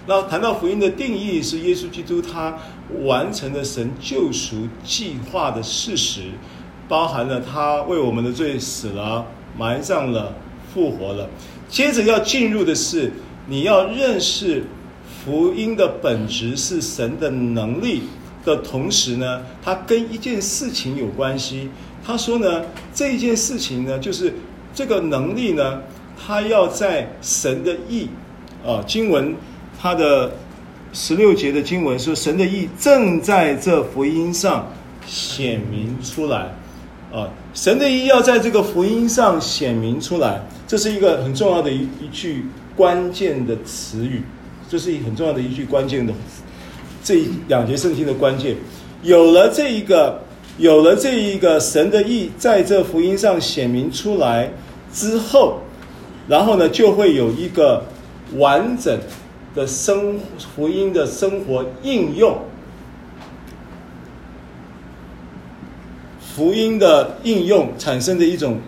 [0.05, 2.55] 那谈到福音的定义是耶稣基督他
[3.03, 6.21] 完成的神救赎计划的事实，
[6.87, 9.25] 包含了他为我们的罪死了、
[9.57, 10.35] 埋葬了、
[10.71, 11.27] 复活了。
[11.67, 13.11] 接着要进入的是
[13.47, 14.63] 你要认识。
[15.25, 18.03] 福音的本质是神的能力
[18.45, 21.69] 的同时呢，它跟一件事情有关系。
[22.07, 24.33] 他说呢，这一件事情呢，就是
[24.73, 25.81] 这个能力呢，
[26.17, 28.07] 他要在神的意
[28.65, 29.35] 啊，经文
[29.77, 30.31] 他的
[30.93, 34.65] 十六节的经文说，神的意正在这福音上
[35.05, 36.49] 显明出来
[37.11, 44.21] 啊，神的意要在这个福音上显明出来，这是一个很重要的一一句关键的词语。
[44.69, 46.13] 这是一很重要的一句关键的，
[47.03, 48.55] 这两节圣经的关键，
[49.01, 50.21] 有了这一个，
[50.57, 54.51] 有了这一个神的意在这福音上显明出来
[54.91, 55.61] 之后，
[56.27, 57.85] 然后呢，就会有一个
[58.35, 58.99] 完整
[59.53, 60.19] 的生
[60.55, 62.39] 福音的生活应用，
[66.19, 68.59] 福音的应用产生的一种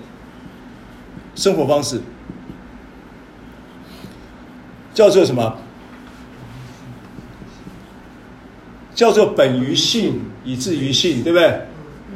[1.33, 2.01] 生活方式，
[4.93, 5.57] 叫做什么？
[8.93, 11.61] 叫做本于信，以至于信，对不对？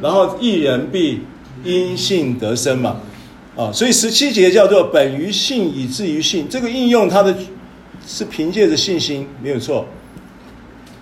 [0.04, 1.22] 然后一人必
[1.64, 2.98] 因信得生嘛，
[3.56, 6.46] 啊，所以十七节叫做本于信，以至于信。
[6.50, 7.34] 这个应用它的
[8.06, 9.88] 是凭借着信心，没有错。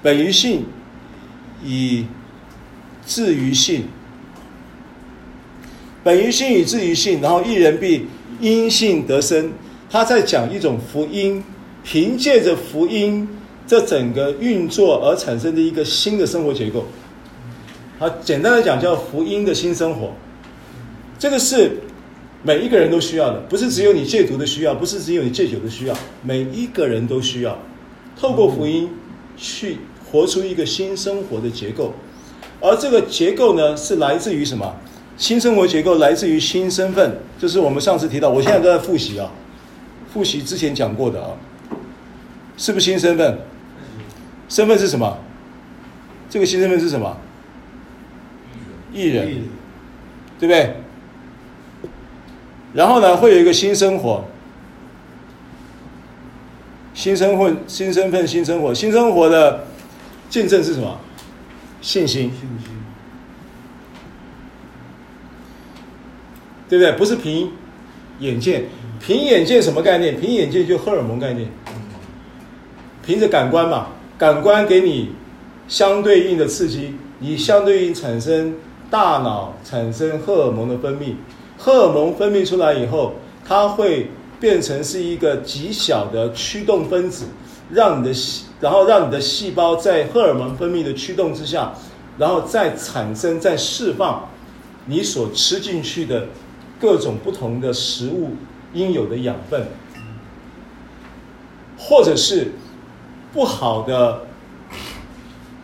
[0.04, 0.66] 本于信，
[1.66, 2.06] 以
[3.04, 3.86] 至于信。
[6.04, 8.06] 本于信，以至于信，然后一人必
[8.40, 9.52] 因信得生。
[9.90, 11.44] 他在讲一种福音，
[11.84, 13.28] 凭借着福音。
[13.68, 16.86] 这整个运作而产生的一个新的生活结构，
[18.02, 20.12] 好，简单的讲叫福音的新生活，
[21.20, 21.78] 这个是
[22.42, 27.56] 每一个人都需要的，不是只有你戒毒的需要，不是只有你戒酒的需要，每一个人都需要
[28.20, 28.90] 透过福音
[29.38, 31.94] 去活出一个新生活的结构，
[32.60, 34.76] 而这个结构呢是来自于什么？
[35.16, 39.32] 新生活结构来自于新身份，就是我们上次提到，我现在都在复习啊，
[40.12, 41.38] 复习之前讲过的啊，
[42.58, 43.38] 是不是新身份？
[44.50, 45.20] 身份是什么？
[46.32, 47.16] 这个新身份是什么？
[48.94, 49.28] 义人，
[50.40, 50.76] 对不对？
[52.74, 54.26] 然后呢，会有一个新生活，
[56.94, 58.74] 新身份、新身份、新生活。
[58.74, 59.66] 新生活的
[60.30, 61.00] 见证是什么？
[61.82, 62.50] 信心，信心，
[66.70, 66.94] 对不对？
[66.94, 67.52] 不是凭
[68.20, 68.66] 眼见，
[69.00, 70.20] 凭眼见什么概念？
[70.20, 71.50] 凭眼见就荷尔蒙概念，
[73.06, 73.88] 凭着感官嘛。
[74.18, 75.14] 感官给你
[75.68, 78.54] 相对应的刺激，你相对应产生
[78.92, 81.16] 大脑产生荷尔蒙的分泌，
[81.58, 83.14] 荷尔蒙分泌出来以后，
[83.44, 87.26] 它会变成是一个极小的驱动分子，
[87.72, 91.74] 让你的细，然后让你的细胞在荷尔蒙分泌的驱动之下，
[92.20, 94.30] 然后再产生再释放
[94.86, 96.28] 你所吃进去的
[96.80, 98.32] 各种不同的食物
[98.74, 99.66] 应有的养分，
[101.78, 102.52] 或者是。
[103.34, 104.24] 不好的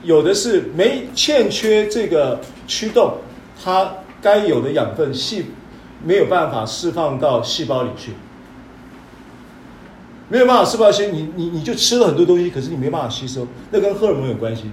[0.03, 3.15] 有的是没欠缺这个驱动，
[3.63, 3.91] 它
[4.21, 5.45] 该有的养分细
[6.03, 8.11] 没有办法释放到细胞里去，
[10.29, 14.69] 没有办法释放些，你你你就吃了很多东西，可是你没办法吸收，那跟荷尔蒙有关系，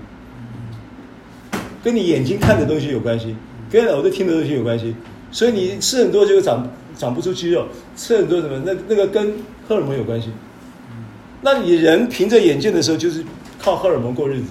[1.83, 3.37] 跟你眼睛看的东西有关系，
[3.71, 4.95] 跟耳朵听的东西有关系，
[5.31, 9.35] 所以你吃很多就长长不出肌肉，吃很多什么那那个跟
[9.69, 10.31] 荷尔蒙有关系，
[11.43, 13.25] 那你人凭着眼见的时候就是
[13.59, 14.49] 靠荷尔蒙过日子。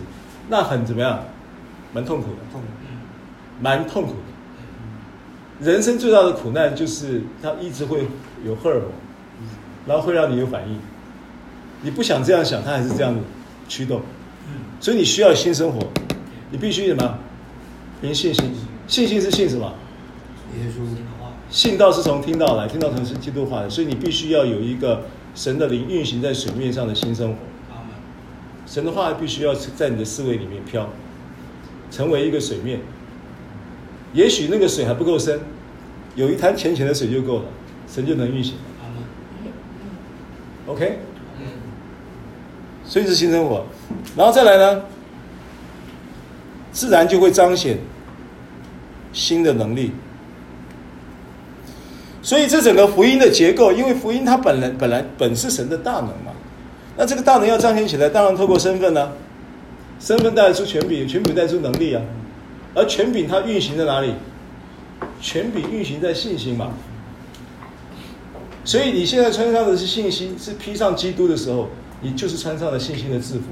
[0.49, 1.23] 那很怎么样？
[1.93, 2.67] 蛮痛苦的，痛苦，
[3.63, 5.65] 蛮痛苦的。
[5.71, 8.05] 人生最大的苦难就是它一直会
[8.45, 8.89] 有荷尔蒙，
[9.87, 10.77] 然后会让你有反应。
[11.81, 13.21] 你不想这样想，它还是这样的
[13.69, 14.01] 驱动。
[14.81, 15.79] 所以你需要新生活，
[16.51, 17.17] 你必须什么？
[18.01, 18.53] 凭信心。
[18.85, 19.73] 信心是信什么？
[20.57, 20.85] 耶稣。
[21.49, 25.03] 信道是从听到来，听到从是基督化的，所以你必须要有一个
[25.35, 27.37] 神的灵运行在水面上的新生活。
[28.65, 30.89] 神的话必须要在你的思维里面飘，
[31.89, 32.81] 成为一个水面。
[34.13, 35.39] 也许那个水还不够深，
[36.15, 37.45] 有一滩浅浅的水就够了，
[37.87, 38.55] 神就能运行。
[40.65, 40.99] OK，
[42.85, 43.65] 所以是新生活，
[44.15, 44.83] 然后再来呢，
[46.71, 47.77] 自然就会彰显
[49.11, 49.91] 新的能力。
[52.21, 56.31] 所以这整个福音的结构，因为福音它本来本来本是神的大能嘛。
[56.95, 59.11] 那这个大能要彰显起来，当然透过身份呢、啊，
[59.99, 62.01] 身份带出权柄，权柄带出能力啊，
[62.75, 64.13] 而权柄它运行在哪里？
[65.19, 66.71] 权柄运行在信心嘛。
[68.65, 71.69] 所以你现在穿上的是信心，是披上基督的时候，
[72.01, 73.45] 你就是穿上了信心的制服。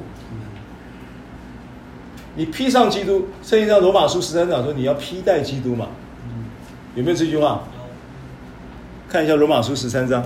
[2.36, 5.90] 你披上基督，圣经上罗马书十三章说你要披戴基督嘛，
[6.96, 7.64] 有没有这句话？
[9.10, 10.24] 看一下罗马书十三章。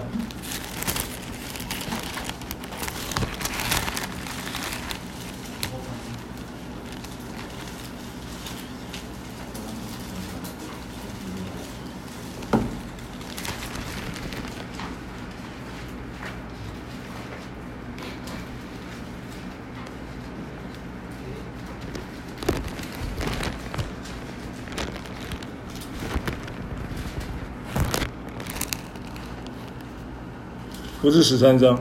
[31.15, 31.79] 不是十三章，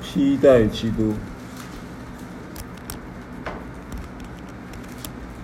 [0.00, 1.12] 披戴基督。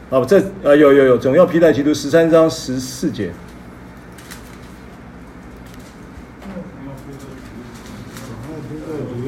[0.08, 1.92] 啊，在啊，有有有，总要披戴基督。
[1.92, 3.32] 十三章十四节，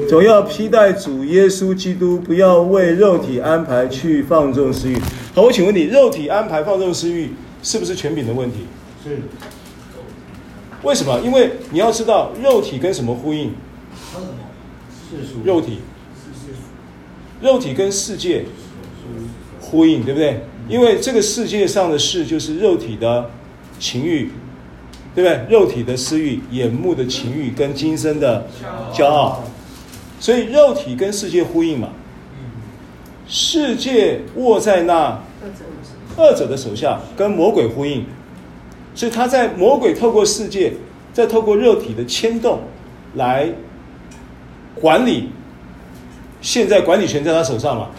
[0.09, 4.97] 总要披戴主耶稣基督，不要为肉体安排去放纵私欲。
[5.35, 8.69] 好，我请问你，肉体安排放纵私欲，是不是权柄的问题？
[9.03, 9.19] 是。
[10.83, 11.21] 为什么？
[11.21, 13.53] 因为你要知道，肉体跟什么呼应？
[15.45, 15.79] 肉体，
[17.41, 18.45] 肉体跟世界
[19.61, 20.41] 呼应，对不对？
[20.69, 23.31] 因为这个世界上的事就是肉体的
[23.79, 24.31] 情欲，
[25.15, 25.47] 对不对？
[25.51, 28.47] 肉体的私欲、眼目的情欲跟今生的
[28.93, 29.43] 骄傲，
[30.21, 31.89] 所以肉体跟世界呼应嘛。
[33.27, 35.21] 世界握在那
[36.17, 38.05] 二者的手下，跟魔鬼呼应。
[38.99, 40.73] 所以他在魔鬼透过世界，
[41.13, 42.59] 再透过肉体的牵动，
[43.15, 43.49] 来
[44.75, 45.29] 管理。
[46.41, 47.91] 现在管理权在他手上嘛？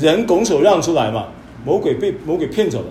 [0.00, 1.28] 人拱手让出来嘛？
[1.64, 2.86] 魔鬼被魔鬼骗走了，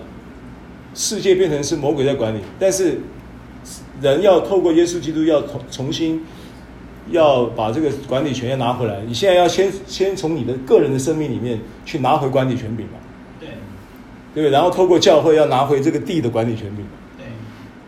[0.94, 2.40] 世界变成是魔鬼在管理。
[2.58, 3.02] 但是
[4.00, 6.24] 人要透过耶稣基督，要重重新
[7.10, 9.02] 要把这个管理权要拿回来。
[9.06, 12.94] 你现在要先先从你的个人的生命里面去拿回管理权柄嘛？
[14.36, 14.50] 对不对？
[14.50, 16.84] 然后透过教会要拿回这个地的管理权柄，
[17.16, 17.24] 对，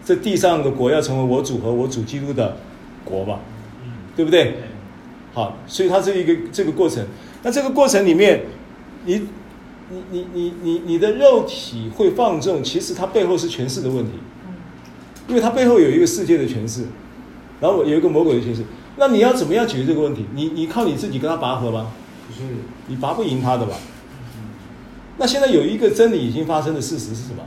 [0.02, 2.56] 这地上的国要成为我主和我主基督的
[3.04, 3.40] 国嘛，
[4.16, 4.54] 对不对？
[5.34, 7.04] 好，所以它是一个这个过程。
[7.42, 8.40] 那这个过程里面，
[9.04, 9.28] 你
[9.90, 14.12] 你你你你你的肉体会放纵，其实它背后是权势的问题，
[15.28, 16.86] 因为它背后有一个世界的权势，
[17.60, 18.62] 然后有一个魔鬼的权势。
[18.96, 20.24] 那你要怎么样解决这个问题？
[20.34, 21.92] 你你靠你自己跟他拔河吗？
[22.26, 22.40] 不是，
[22.86, 23.76] 你拔不赢他的吧？
[25.18, 27.44] 那现在有一个真理已经发生的事实是什么？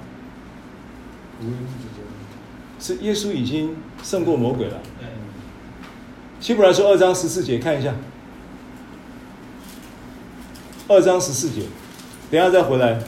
[2.79, 4.79] 是耶稣已经胜过魔鬼了。
[6.39, 7.93] 希伯来书二章十四节，看一下。
[10.87, 11.61] 二章十四节，
[12.29, 12.99] 等一下再回来。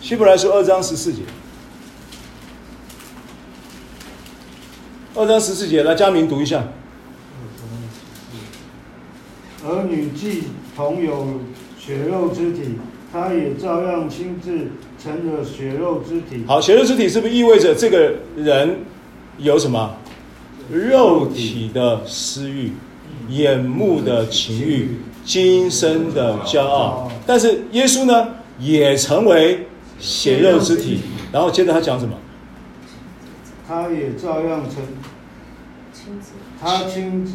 [0.00, 1.22] 希伯来书二章十四节。
[5.14, 6.64] 二章十四节，来，佳明读一下。
[9.68, 10.44] 儿女既
[10.74, 11.40] 同有
[11.78, 12.78] 血肉之体，
[13.12, 16.44] 他也照样亲自成了血肉之体。
[16.46, 18.78] 好，血肉之体是不是意味着这个人
[19.36, 19.94] 有什么？
[20.70, 22.72] 肉体的私欲、
[23.28, 27.10] 眼目的情欲、今生的骄傲。
[27.26, 29.66] 但是耶稣呢，也成为
[29.98, 31.00] 血肉之体。
[31.30, 32.14] 然后接着他讲什么？
[33.66, 34.82] 他也照样成，
[36.60, 37.26] 他亲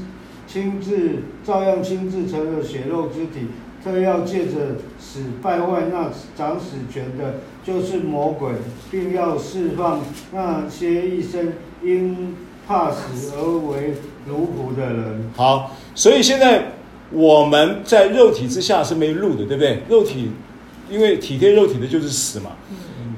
[0.53, 3.47] 亲自照样亲自成了血肉之体。
[3.83, 8.51] 特要借着死败坏那掌死权的，就是魔鬼，
[8.91, 9.99] 并要释放
[10.31, 12.35] 那些一生因
[12.67, 13.95] 怕死而为
[14.27, 15.29] 奴仆的人。
[15.35, 16.75] 好，所以现在
[17.11, 19.81] 我们在肉体之下是没路的，对不对？
[19.89, 20.31] 肉体，
[20.89, 22.51] 因为体贴肉体的就是死嘛。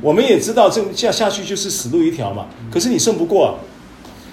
[0.01, 2.47] 我们也知道这下下去就是死路一条嘛。
[2.71, 3.53] 可是你胜不过啊，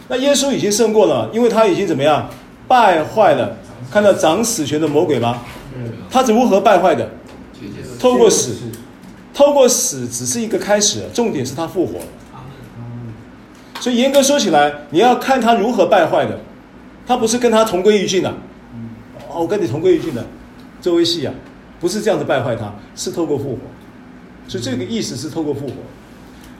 [0.08, 2.30] 那耶稣已经胜过了，因为他已经怎么样
[2.68, 3.56] 败坏了？
[3.90, 5.42] 看到掌死权的魔鬼吗？
[6.10, 7.10] 他是如何败坏的？
[7.98, 8.54] 透过死，
[9.34, 11.98] 透过死只是一个开始，重点是他复活。
[13.80, 16.38] 所以严格说起来，你要看他如何败坏的，
[17.06, 18.30] 他不是跟他同归于尽的。
[19.28, 20.24] 哦，我跟你同归于尽的，
[20.80, 21.34] 这位戏啊，
[21.80, 23.58] 不是这样子败坏他，是透过复活。
[24.48, 25.74] 所以这个意思是透过复活，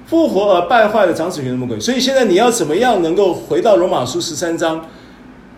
[0.06, 1.78] 复活而败坏了长死权的魔鬼。
[1.78, 4.84] 所以现在你要怎么样能够回到罗马书十三章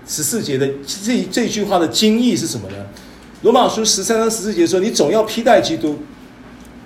[0.06, 2.76] 十四节的这这句话的经义是什么呢？
[3.42, 5.98] 罗马书十三章十四节说：“你总要披戴基督，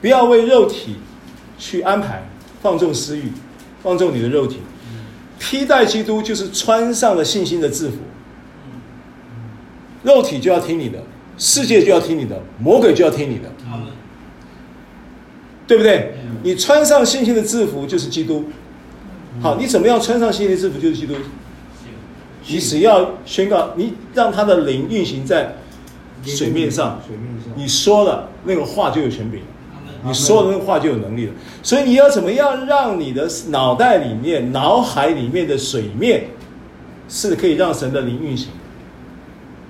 [0.01, 0.97] 不要为肉体
[1.57, 2.29] 去安排，
[2.61, 3.31] 放纵私欲，
[3.83, 4.59] 放纵你的肉体。
[5.39, 7.97] 披戴基督就是穿上了信心的制服。
[10.03, 10.99] 肉体就要听你的，
[11.37, 13.49] 世界就要听你的，魔鬼就要听你的，
[15.67, 16.15] 对不对？
[16.43, 18.47] 你穿上信心的制服就是基督。
[19.41, 21.15] 好，你怎么样穿上信心的制服就是基督？
[22.49, 25.55] 你只要宣告，你让他的灵运行在。”
[26.25, 27.01] 水面上，
[27.55, 29.41] 你说了那个话就有权柄，
[30.03, 31.33] 你说的那个话就有能力了。
[31.63, 36.25] 所以你要怎么样让你的脑袋里面、脑海里面的水面
[37.09, 38.49] 是可以让神的灵运行？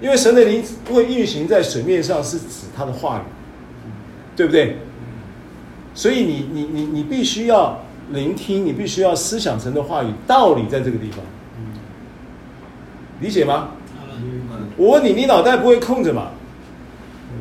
[0.01, 3.23] 因为神的灵会运行在水面上，是指他的话语，
[4.35, 4.79] 对不对？
[5.95, 7.79] 所以你你你你必须要
[8.11, 11.21] 聆听，你必须要思想神的话语，道理在这个地方，
[13.21, 13.69] 理解吗？
[14.77, 16.29] 我问你，你脑袋不会空着吗？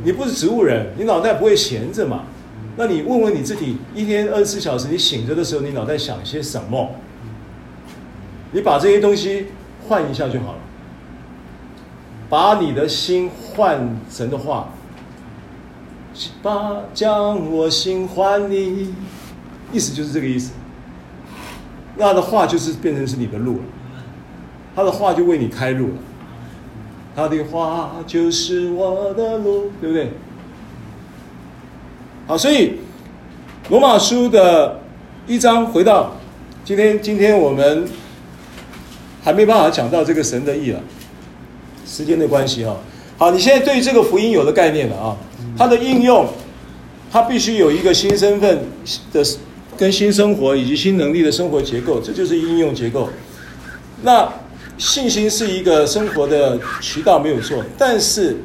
[0.03, 2.23] 你不是植物人，你脑袋不会闲着吗？
[2.75, 6.91] 那你问问你自己，一天二十四小时，你醒着的时候，你脑袋想些什么？
[8.51, 9.47] 你把这些东西
[9.88, 10.59] 换一下就好了。
[12.30, 14.69] 把你的心换神的话，
[16.41, 18.93] 把将我心还你，
[19.71, 20.51] 意思就是这个意思。
[21.95, 23.63] 那的话就是变成是你的路了，
[24.78, 25.93] 他的话就为你开路了。
[27.15, 30.11] 他的话就是我的路，对不对？
[32.28, 32.73] 好，所以
[33.71, 34.80] 罗马书的
[35.25, 36.15] 一章回到
[36.63, 37.88] 今天，今天我们
[39.23, 40.80] 还没办法讲到这个神的意了，
[41.84, 42.75] 时间的关系啊。
[43.17, 45.17] 好，你现在对这个福音有了概念了啊，
[45.57, 46.28] 它的应用，
[47.11, 48.59] 它必须有一个新身份
[49.11, 49.25] 的、
[49.75, 53.09] 跟新生活以及新能力的生活结构，这就是应用结构。
[54.03, 54.32] 那。
[54.78, 57.63] 信心是一个生活的渠道，没有错。
[57.78, 58.38] 但是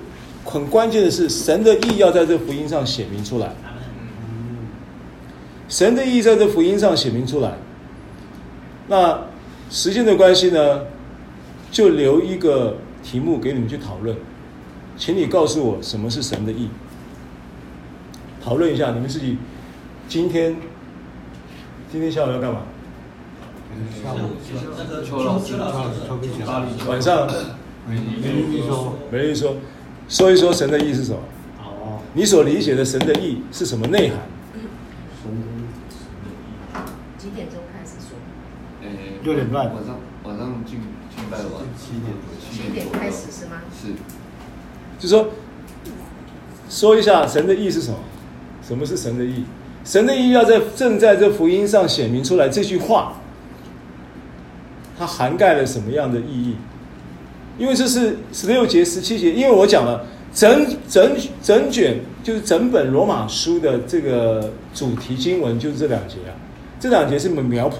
[0.45, 3.53] 很关键的是，神的意要在这福音上显明出来。
[5.69, 7.55] 神的意在这福音上显明出来。
[8.89, 9.25] 那
[9.71, 10.83] 时间的关系呢，
[11.71, 14.17] 就留一个题目给你们去讨论。
[14.97, 16.69] 请你告诉我什么是神的意？
[18.43, 19.39] 讨论一下，你们自己
[20.09, 20.57] 今天
[21.91, 22.63] 今天下午要干嘛？
[26.87, 27.27] 晚上，
[27.89, 29.57] 美丽说，美丽说，
[30.09, 31.19] 说一说神的意是什么？
[32.15, 34.19] 你所理解的神的意是什么内涵？
[37.17, 38.17] 几点钟开始说？
[39.23, 39.75] 六点半。
[39.75, 40.81] 晚上晚上进
[41.17, 41.47] 进拜完。
[41.79, 43.63] 七点七点开始是吗？
[43.73, 43.95] 是。
[44.99, 45.31] 就说
[46.69, 47.97] 说一下神的意是什么？
[48.63, 49.45] 什么是神的意？
[49.85, 53.15] 神的意要在正在这福音上显明出来这句话。
[55.03, 56.55] 它涵盖了什么样的意义？
[57.59, 59.33] 因为这是十六节、十七节。
[59.33, 66.39] 因为我讲了整整整卷，就是整本罗马书的这个主题经文，就是这两节啊。
[66.79, 67.79] 这两节是苗圃，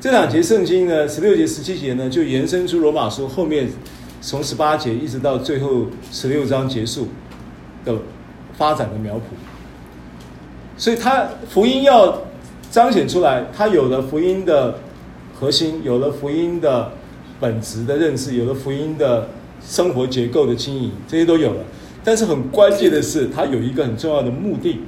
[0.00, 3.68] 这两节圣经呢，十六节、十七节呢，就延伸出罗马书后面
[4.22, 7.08] 从十八节一直到最后十六章结束
[7.84, 7.94] 的
[8.56, 9.20] 发展的苗圃。
[10.78, 12.22] 所以，它福音要
[12.70, 14.78] 彰显出来，它有了福音的。
[15.38, 16.92] 核心有了福音的
[17.38, 19.28] 本质的认识，有了福音的
[19.60, 21.62] 生活结构的经营，这些都有了。
[22.02, 24.80] 但是很关键的是，它有一个很重要的目的，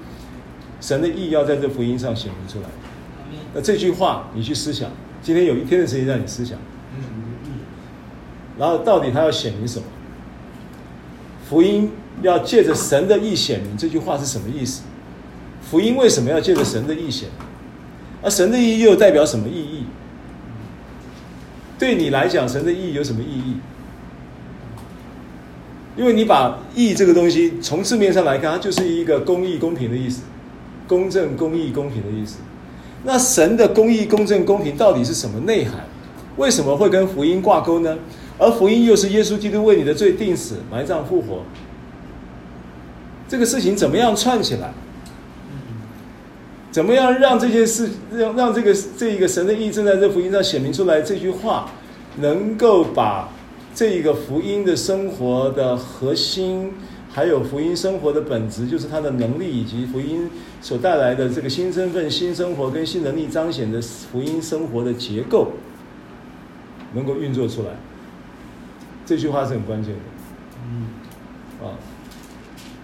[0.80, 2.68] 神的义要在这福音上显明出来。
[3.52, 4.90] 那这句话你去思想，
[5.22, 6.58] 今天有一天的时间让你思想。
[8.58, 9.84] 然后到底他要显明什么？
[11.48, 11.90] 福音
[12.22, 14.82] 要借着神的意显明，这句话是什么意思？
[15.60, 17.28] 福音为什么要借着神的意显？
[18.22, 19.77] 而神的义又代表什么意义？
[21.78, 23.56] 对你来讲，神的意义有什么意义？
[25.96, 30.22] 因为你把义这个东西从字面上来看，它就是一个公义、公平的意思，
[30.86, 32.38] 公正、公义、公平的意思。
[33.04, 35.84] 那神的公义、公正、公平到底是什么内涵？
[36.36, 37.96] 为什么会跟福音挂钩呢？
[38.38, 41.42] 而福音又是耶稣基督为你的罪钉死、埋葬、复活，
[43.28, 44.72] 这个事情怎么样串起来？
[46.78, 51.02] 怎么样让这件事让让这个这一个神的意正在这福音上显明出来？
[51.02, 51.68] 这句话
[52.18, 53.30] 能够把
[53.74, 56.72] 这一个福音的生活的核心，
[57.10, 65.48] 还有福音生活的本质，就是它的能力以及福音所带来的这个新身份、新生活跟新能力彰显的福音生活的结构，
[66.94, 67.70] 能够运作出来。
[69.04, 70.00] 这句话是很关键的，
[70.64, 70.86] 嗯，
[71.60, 71.74] 啊，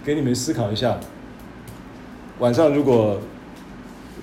[0.03, 0.99] 给你们思考一下。
[2.39, 3.21] 晚上如果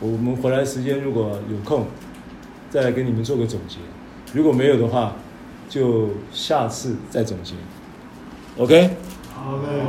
[0.02, 1.86] 我们回来时间如果有空，
[2.68, 3.76] 再来给你们做个总结。
[4.32, 5.14] 如果没有的话，
[5.68, 7.54] 就下次再总结。
[8.58, 8.90] OK？
[9.32, 9.82] 好嘞。